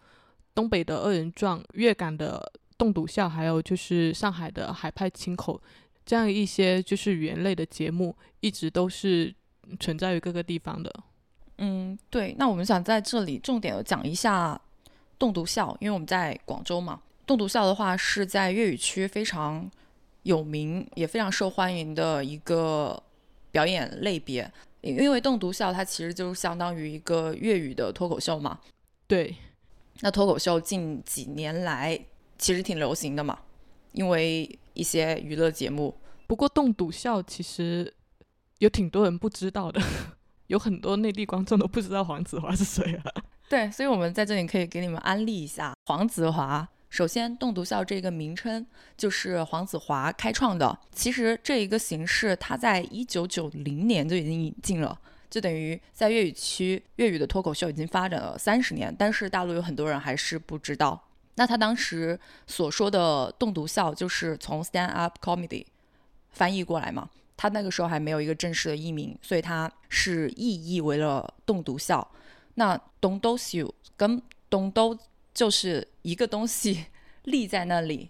[0.53, 5.59] 东北的二人转，粤港的栋笃笑，还有就是上海的海派清口，
[6.05, 9.33] 这样一些就是语言类的节目，一直都是
[9.79, 10.93] 存在于各个地方的。
[11.57, 12.35] 嗯，对。
[12.37, 14.59] 那我们想在这里重点的讲一下
[15.17, 19.69] 栋笃笑，因为我们在广州嘛，栋笃笑的话是在粤语区非常
[20.23, 23.01] 有名，也非常受欢迎的一个。
[23.51, 24.51] 表演类别，
[24.81, 28.59] 因为栋笃笑它其实就是相当于一个粤语的脱口秀嘛。
[29.07, 29.33] 对，
[30.01, 31.97] 那脱口秀近几年来
[32.37, 33.39] 其实挺流行的嘛，
[33.93, 35.95] 因为一些娱乐节目。
[36.27, 37.93] 不过栋笃笑其实
[38.59, 39.81] 有挺多人不知道的，
[40.47, 43.03] 有很多内地观众都不知道黄子华是谁啊。
[43.49, 46.67] 对，所以我们在这里可以给你们安利一下黄子华。
[46.89, 50.77] 首先，栋笃笑这个名称就是黄子华开创的。
[50.91, 54.97] 其实这一个形式，他在一九九零年就已经引进了，
[55.29, 58.95] 就等于在粤语区，粤语的脱口秀已经发展了三十年。
[58.97, 61.09] 但是大陆有很多人还是不知道。
[61.35, 65.65] 那他当时所说的栋笃笑，就是从 stand up comedy
[66.31, 67.09] 翻译过来嘛。
[67.37, 72.07] 他那个时候还没有一个正式的译名，所以他是意译为了栋笃笑。
[72.55, 74.97] 那东都秀跟东都。
[75.35, 76.85] 就是一个东西
[77.23, 78.09] 立在那里，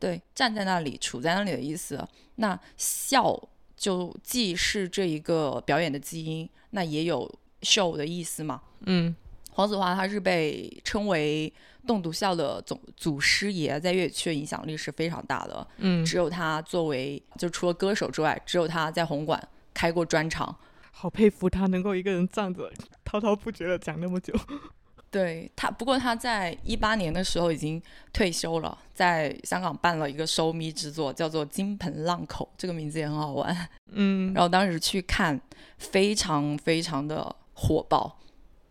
[0.00, 2.04] 对，站在那里，处在那里的意思。
[2.34, 3.40] 那笑
[3.76, 7.32] 就既是这一个表演的基因，那也有
[7.62, 8.60] show 的意思嘛。
[8.80, 9.14] 嗯，
[9.50, 11.52] 黄子华他是被称为
[11.86, 15.66] 栋笃笑的总祖师爷，在粤语区的影响力是非常大的。
[15.78, 19.42] 嗯，只有他作为，就除了歌手之外，只有他在红馆
[19.74, 20.54] 开过专场。
[20.92, 22.70] 好佩服他能够一个人站着
[23.04, 24.34] 滔滔不绝的讲那么久。
[25.10, 27.82] 对他，不过他在一八年的时候已经
[28.12, 33.68] 退休了，在香港办了一个收咪之作，叫做《金盆浪口》，这个名字也很好玩。
[33.92, 35.40] 嗯，然后当时去看，
[35.78, 38.19] 非常非常的火爆，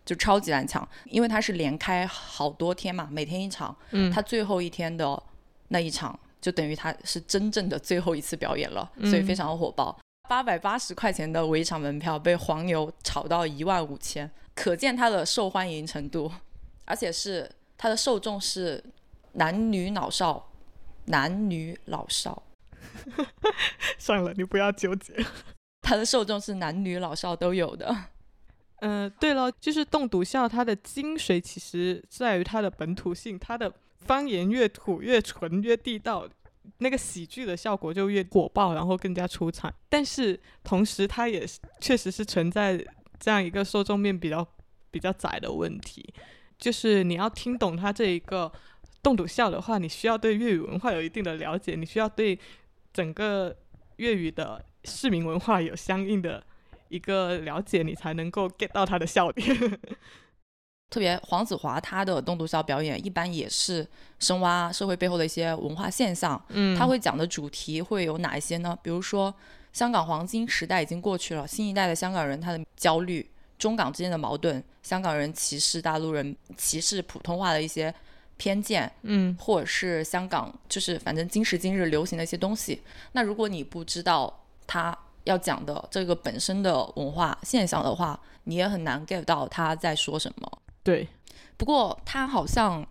[0.10, 3.76] 就超级难抢，因为他是连开好多天嘛，每天一场。
[3.92, 5.22] 嗯，他最后一天的
[5.68, 9.96] 那一场，就等于他是真正的最后一次表演了，所以非常的火爆。
[10.28, 14.28] 八百八十块钱的围场门票被黄牛炒到一万五千。
[14.56, 16.32] 可见它的受欢迎程度，
[16.86, 17.48] 而且是
[17.78, 18.84] 它的受众是
[19.34, 20.50] 男女老少，
[21.06, 22.42] 男女老少。
[24.00, 25.14] 算了，你不要纠结。
[25.84, 27.96] 它的受众是男女老少都有的。
[28.82, 36.28] 嗯，对了，就是栋笃笑，它的精髓其实在于它的本土性，它的方言越土越纯越地道，
[36.78, 39.74] 那个喜剧的效果就越火爆，然后更加出彩。
[39.90, 41.46] 但是同时，它也
[41.80, 42.84] 确实是存在。
[43.22, 44.48] 这样一个受众面比较
[44.90, 46.14] 比较窄的问题，
[46.58, 48.50] 就是你要听懂他这一个
[49.04, 52.40] 动笃笑的话，你需要对粤语文化有一定的了解，你需要对
[52.94, 53.54] 整个
[53.98, 56.42] 粤语的市民文化有相应的
[56.90, 59.80] 一个了解，你才能够 get 到他的笑点。
[60.92, 63.88] 特别黄子华他的动笃笑表演，一般也是
[64.20, 66.44] 深挖社会背后的一些文化现象。
[66.50, 68.78] 嗯，他会讲的主题会有哪一些呢？
[68.84, 69.34] 比如说。
[69.72, 73.30] 香港黄金时代已经过去了，新一代的香港人他的焦虑，
[73.60, 77.94] 中港之间的矛盾，香港人歧视大陆人，歧视普通话的一些
[78.36, 82.82] 偏见，嗯，或者是香港就是反正今时今日流行的一些东西。
[83.12, 84.98] 那如果你不知道他
[85.30, 90.52] 要讲的这个本身的文化现象的话，你也很难 get 到他在说什么。
[90.84, 91.08] 对，
[91.56, 92.84] 不过他好像，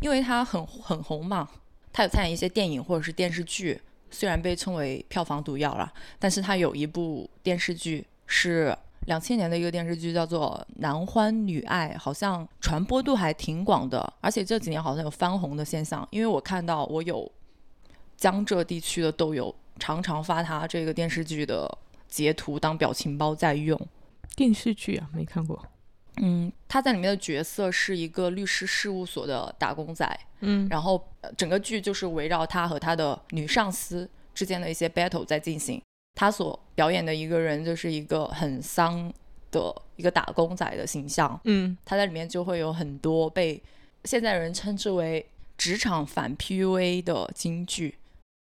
[0.00, 1.48] 因为他很很红嘛，
[1.92, 3.80] 他有参演一些电影或者是电视剧，
[4.10, 8.76] 虽然被称为票房毒药了，但是他有一部电视剧是
[9.06, 17.30] 两千年的一个电视剧，叫做《男欢女爱》，好像传播度还挺广的，而且这几年好像有翻红的现象，因为我看到我有
[18.16, 23.80] 江浙地区的都有常常发他这个电视剧的截图当表情包在用。
[24.36, 25.64] 电视剧啊，没看过。
[26.16, 30.08] 嗯，他在里面的角色是一个律师事务所的打工仔，
[30.40, 35.82] 嗯然后呃整个剧就是围绕他和他的女上司之间的一些 battle 在进行。
[36.14, 39.12] 他所表演的一个人就是一个很丧
[39.50, 43.60] 的一个打工仔的形象，嗯他在里面就会有很多被
[44.04, 45.26] 现在人称之为
[45.58, 47.98] 职场反 PUA 的金句。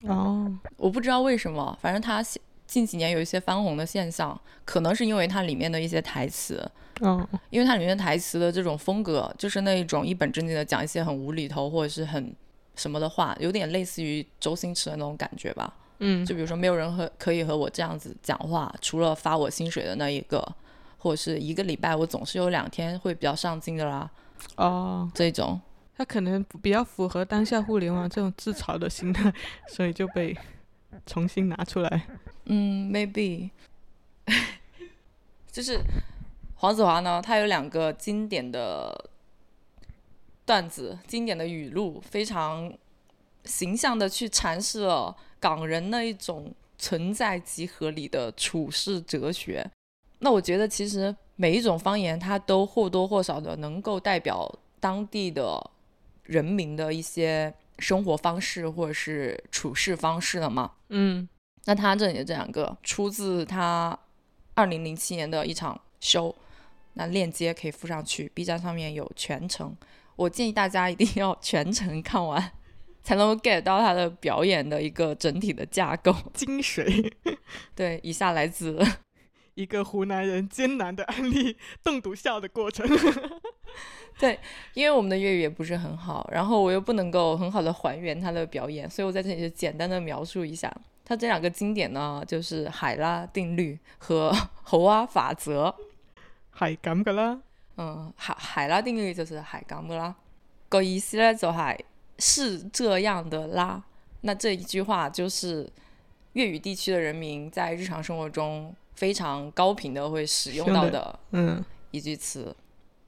[0.07, 6.65] 哦，我不知道为什么，反正他现近几年有一些翻红的现象，可能是因为它里面的一些台词，
[7.01, 12.33] 嗯，因为它里面台词的这种风格，就是那一种一本正经的讲一些很无厘头或者是很
[12.77, 15.75] 什么的话，有点类似于周星驰的那种感觉吧。
[15.99, 20.41] 嗯就比如说，没有人和可以和我这样子讲话，除了发我薪水的那一个，
[20.97, 24.11] 或者是一个礼拜我总是有两天会比较上进的啦，
[24.57, 25.61] 哦，这种。
[26.01, 29.31] 他可能比较符合当下互联网这种自嘲的心态，
[29.69, 30.35] 所以就被
[31.05, 32.07] 重新拿出来。
[32.47, 33.51] 嗯，maybe，
[35.53, 35.79] 就是
[36.55, 39.11] 黄子华呢，他有两个经典的
[40.47, 42.73] 段子、经典的语录，非常
[43.45, 49.71] 形象的去阐释了港人那一种存在即合理的处世哲学。
[50.21, 55.71] 那我觉得，其实每一种方言，它都或多或少的能够代表当地的
[56.31, 60.71] 人民的一些生活方式或者是处事方式了嘛。
[60.91, 61.29] 嗯
[61.65, 63.99] 那他这里的这两个出自他
[64.55, 66.35] 二零零七年的一场 show，
[66.95, 69.77] 那链接可以附上去，B 站上面有全程。
[70.17, 72.53] 我建议大家一定要全程看完，
[73.03, 76.15] 才能够 get 到他的表演的一个整体的架构。
[76.33, 77.13] 精髓，
[77.75, 78.79] 对，以下来自
[79.55, 82.87] 一个湖南人艰难的安利冻毒笑的过程。
[84.75, 90.71] 因为我们的粤语也不是很好，然后我又不能够很好的还原他的表演，所以我在这里就简单的描述一下。
[91.05, 94.31] 他这两个经典呢，就是海拉定律和
[94.63, 95.75] 猴蛙法则。
[96.57, 97.41] 係咁噶啦，
[97.79, 100.15] 嗯，海海拉定律就是海港的啦，
[100.69, 101.79] 个意思呢就係
[102.19, 103.83] 是这样的啦。
[104.21, 105.67] 那这一句话就是
[106.35, 112.55] 粤语地区的人民在日常生活中非常高频的会使用到的嗯一句词，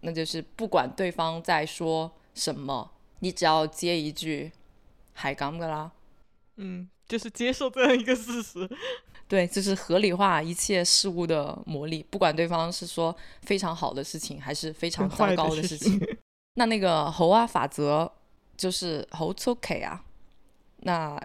[0.02, 2.90] 那就是不管对方在说什么，
[3.20, 4.52] 你只要接一句
[5.14, 5.90] 海刚的啦。
[6.56, 8.68] 嗯，就是接受这样一个事实。
[9.26, 15.98] 对，就是合理化一切事物的魔力，不管对方是说非常好的事情，还是非常糟糕的事情。
[16.54, 18.12] 那那个猴啊法则
[18.56, 20.04] 就是猴 OK 啊，
[20.80, 21.18] 那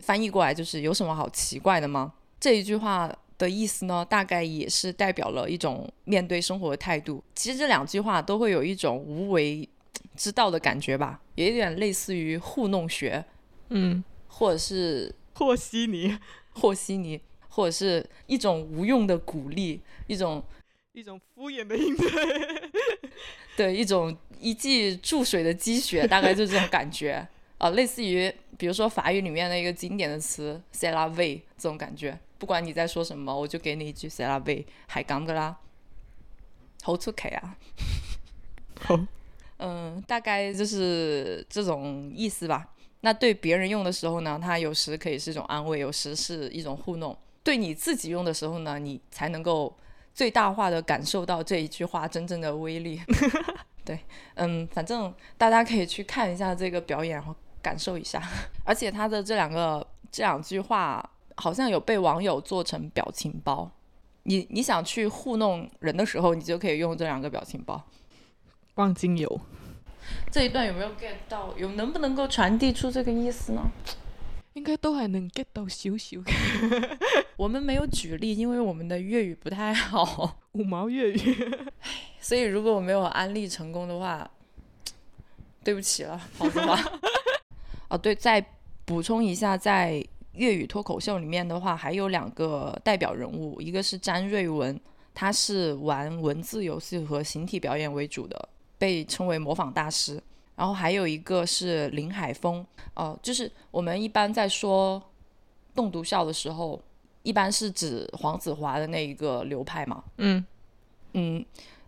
[0.00, 2.12] 翻译过来就是有什么好奇怪的吗？
[2.38, 3.10] 这一句话
[3.44, 7.22] 的意思呢，大概也是代表了一种面对生活的态度。
[7.34, 9.68] 其实这两句话都会有一种无为
[10.16, 13.24] 之道的感觉吧，有一点类似于糊弄学，
[13.68, 16.18] 嗯，或者是和稀泥，
[16.50, 20.42] 和稀泥，或者是一种无用的鼓励，一种
[20.92, 22.10] 一种敷衍的应对。
[23.56, 27.24] 对一种一记注水的积雪，大概就这种感觉
[27.58, 32.18] 啊、类似于比如说法语里面的一个经典的词 “c'est la vie” 这种感觉。
[32.38, 35.56] 不管你在说什么，我就给你一句 “c'est la vie”，海港的啦，
[36.82, 37.56] 好出口啊。
[38.80, 38.98] 好，
[39.58, 42.68] 嗯，大概就是这种意思吧。
[43.00, 47.16] 那对别人用的时候呢，它有时可以是一种安慰，有时是一种糊弄。
[47.42, 49.76] 对你自己用的时候呢，你才能够
[50.14, 53.00] 最大化的感受到这一句话真正的威力。
[53.84, 54.00] 对，
[54.36, 58.22] 嗯，反正大家可以去看一下这个表演，然后感受一下。
[58.64, 61.06] 而且他的这两个这两句话，
[61.36, 63.70] 好像有被网友做成表情包。
[64.24, 67.84] 你你想去糊弄人的时候，你就可以用这两个表情包。
[68.76, 69.40] 望京油，
[70.30, 71.54] 这一段有没有 get 到？
[71.56, 73.62] 有能不能够传递出这个意思呢？
[74.54, 76.96] 应该都还能 get 到少少嘅
[77.36, 81.36] 我们没有举例，因为我们的粤语不太好，五毛粤语。
[82.20, 84.30] 所以如果我没有安利成功的话，
[85.62, 86.78] 对不起了，黄子华。
[87.90, 88.44] 哦，对，再
[88.84, 90.04] 补充一下，在
[90.34, 94.78] 粤语脱口秀里面的话，还有两个代表人物，一个是詹瑞文，
[95.14, 100.22] 他是玩文字游戏和形体表演为主的，被称为模仿大师。
[100.56, 102.64] 然后还有一个是林海峰，
[102.94, 105.02] 哦、就是我们一般在说
[105.74, 106.80] 栋笃笑的时候，
[107.24, 110.04] 一般是指黄子华的那一个流派嘛。
[110.18, 110.44] 嗯
[111.14, 111.44] 嗯，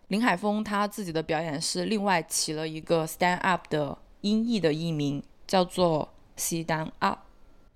[0.09, 7.19] 林海峰他自己的表演是另外起了一个 stand up 的音译的译名，叫做 stand up，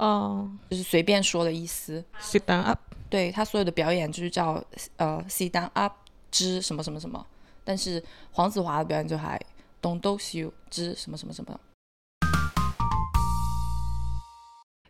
[0.01, 2.03] 哦就是随便说的意思。
[2.19, 4.63] ，sit down up，对他所有的表演就是叫
[4.97, 5.93] 呃 stand up
[6.31, 7.23] 之什么什么什么，
[7.63, 9.39] 但是黄子华的表演就还
[9.79, 11.59] don't do you 之什么什么什么。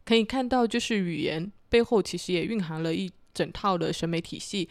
[0.05, 4.69] 可以看到，就是语言背后其实也蕴含了一整套的审美体系。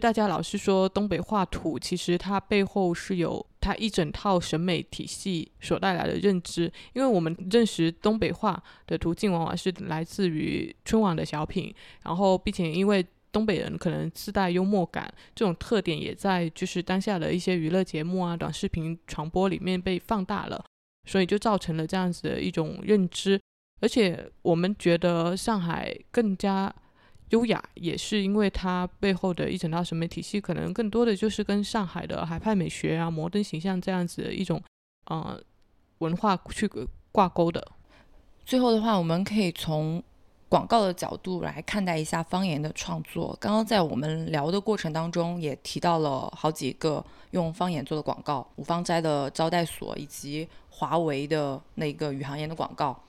[0.00, 6.72] 大家老是说东北话土，其实它背后是有它一整套审美体系所带来的认知。
[6.94, 11.72] 因为我们认识东北话的途径，往往是来自于春晚的小品，
[12.02, 20.64] 然后并且因为东北人可能自带幽默感，这种特点也在就是当下的一些娱乐节目啊、短视频传播里面被放大了，
[21.06, 23.40] 所以就造成了这样子的一种认知。
[23.82, 26.74] 而且我们觉得上海更加
[27.30, 34.62] 优雅，也是因为它背后的一整套审美体系，可能更多的就是跟上海的海派美学啊、摩登形象这样子的一种
[35.06, 35.40] 呃
[35.98, 36.68] 文化去
[37.12, 37.66] 挂钩的。
[38.44, 40.02] 最后的话，我们可以从
[40.48, 43.36] 广告的角度来看待一下方言的创作。
[43.40, 53.00] 刚刚在我们聊的过程当中，也提到了好几个用方言做的广告，五芳斋的招待所以及华为的那个宇航员的广告。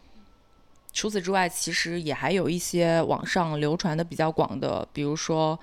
[0.94, 5.58] 除此之外，其实也还有一些网上流传的比较广的，比如说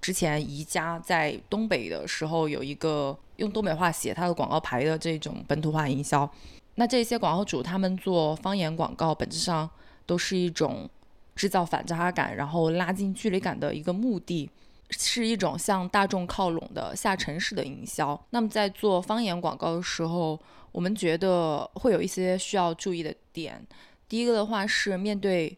[0.00, 6.28] 之前宜家在东北的时候有一个用东北话写它的广告牌的这种本土化营销。
[6.74, 9.68] 那这些广告主他们做方言广告，本质上
[10.04, 10.90] 都是一种
[11.34, 14.50] 制造反差感，然后拉近距离感的一个目的，
[14.90, 18.20] 是一种向大众靠拢的下沉式的营销。
[18.30, 20.38] 那么在做方言广告的时候，
[20.72, 23.64] 我们觉得会有一些需要注意的点。
[24.08, 25.56] 第一个的话是面对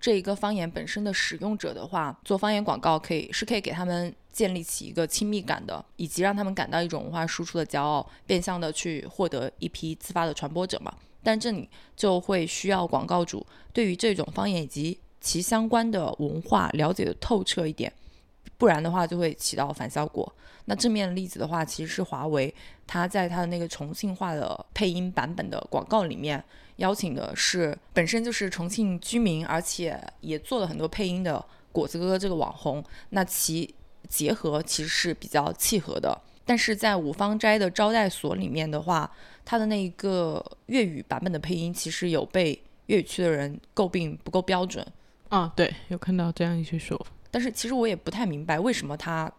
[0.00, 10.92] 这一个方言本身的使用者的话，做方言广告可以是可以给他们建立起一个亲密感的，以及让他们感到一种文化输出的骄傲，变相的去获得一批自发的传播者嘛。
[11.22, 17.90] 但这里就会需要广告主对于这种方言以及其相关的文化了解的透彻一点，
[18.58, 20.30] 不然的话就会起到反效果。
[20.66, 22.54] 那正面的例子的话，其实是华为，
[22.86, 26.42] 它在它的那个重庆话的配音版本的广告里面，
[26.76, 33.74] 邀请的是本身就是重庆居民，而且也做了很多配音的果子哥哥这个网红，那其
[34.08, 36.20] 结合其实是比较契合的。
[36.44, 39.10] 但是在五芳斋的招待所里面的话，
[39.44, 44.86] 他的那一个粤语版本的配音，其实有被粤语区的人诟病不够标准。
[45.30, 47.06] 啊，对，有看到这样一些说法。
[47.30, 49.32] 但是其实我也不太明白，为什么他，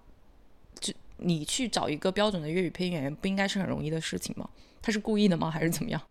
[0.79, 4.49] 就你去找一个标准的粤语配音演员，不应该是很容易的事情吗？
[4.81, 5.51] 他是故意的吗？
[5.51, 6.01] 还是怎么样？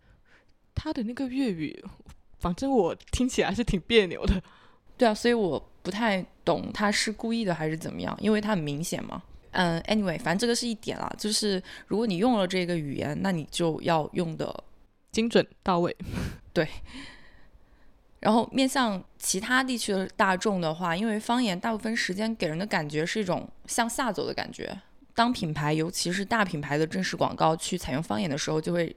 [0.75, 1.85] 他的那个粤语，
[2.39, 4.43] 反正我听起来是挺别扭的。
[4.97, 9.23] 对啊，所以我不太懂他是故意的还是怎么样，因为他很明显嘛。
[9.51, 14.65] 嗯，anyway，反正这个是一点啦，就是如果你用了这个语言，那你就要用的
[15.13, 15.97] 精准到位。
[16.53, 16.69] 对
[18.21, 24.81] 然后面向其他地区的大众的话，因为方言大部分时间给人的感觉是一种向下走的感觉。
[25.15, 28.97] 当品牌，尤其是大品牌的正式广告去采用方言的时候，就会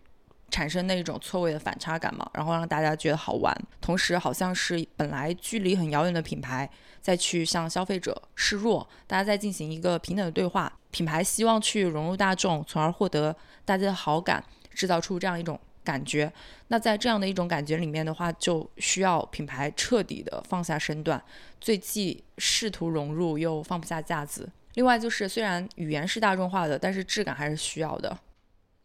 [0.49, 6.69] 产生那种错位的反差感嘛，然后让大家觉得好玩，同时好像是本来距离很遥远的品牌
[7.01, 10.71] 再去向消费者示弱，大家在进行一个平等的对话。
[10.89, 13.35] 品牌希望去融入大众，从而获得
[13.65, 14.43] 大家的好感，
[14.73, 16.31] 制造出这样一种感觉。
[16.69, 21.21] 那在这样的一种感觉里面的话，就需要品牌彻底的放下身段，
[21.59, 24.49] 最既试图融入又放不下架子。
[24.73, 28.17] 另外就是，虽然语言是大众化的，但是质感还是需要的。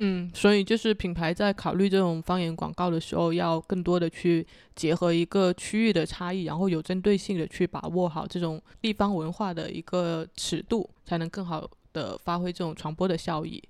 [0.05, 13.63] 嗯，所以就是品牌在考虑这种方言广告的时候，要更多的去结合一个区域的差异，然后有针对性的去把握好这种地方文化的一个尺度，才能更好的发挥这种传播的效益。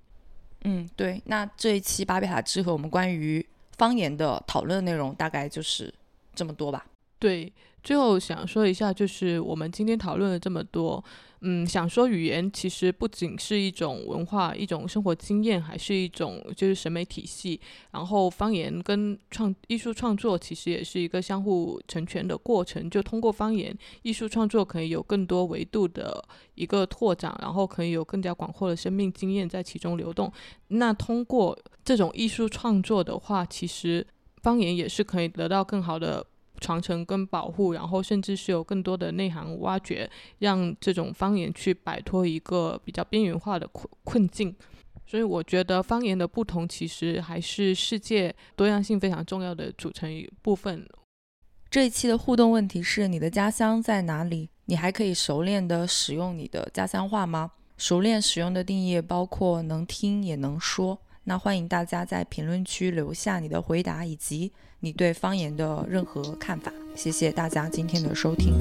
[0.63, 1.21] 嗯，对。
[1.25, 3.45] 那这一期巴比塔之和我们关于
[3.77, 5.93] 方言的讨论内容大概就是
[6.33, 6.83] 这么多吧。
[7.23, 7.49] 对，
[7.81, 11.01] 最后想说一下，就是我们今天讨论了这么多，
[11.39, 17.57] 嗯，想说语言其实不仅是一种文化、一种生活经验，还是一种就是审美体系。
[17.91, 22.89] 然后方言跟创艺术创作其实也是一个相互成全的过程。
[22.89, 26.21] 就通过方言，艺术创作可以有更多维度的
[26.55, 30.29] 一个拓展，然后可以有更加广阔的生命经验在其中流动。
[30.67, 34.05] 那通过这种艺术创作的话，其实
[34.41, 36.25] 方言也是可以得到更好的。
[36.63, 40.09] 传承跟保护然后甚至是有更多的内涵挖掘
[40.39, 44.55] 让这种方言去摆脱一个比较边缘化的困困境。
[45.05, 50.09] 所以我觉得方言的不同其实还是世界多样性非常重要的组成
[50.41, 50.87] 部分。
[51.69, 54.49] 这一期的互动问题是你的家乡在哪里？
[54.65, 57.51] 你还可以熟练的使用你的家乡话吗？
[57.75, 60.97] 熟练使用的定义包括能听也能说。
[61.25, 64.51] 那欢迎大家在评论区留下你的回答以及
[64.83, 68.53] 你对方言的任何看法谢谢大家今天的收听。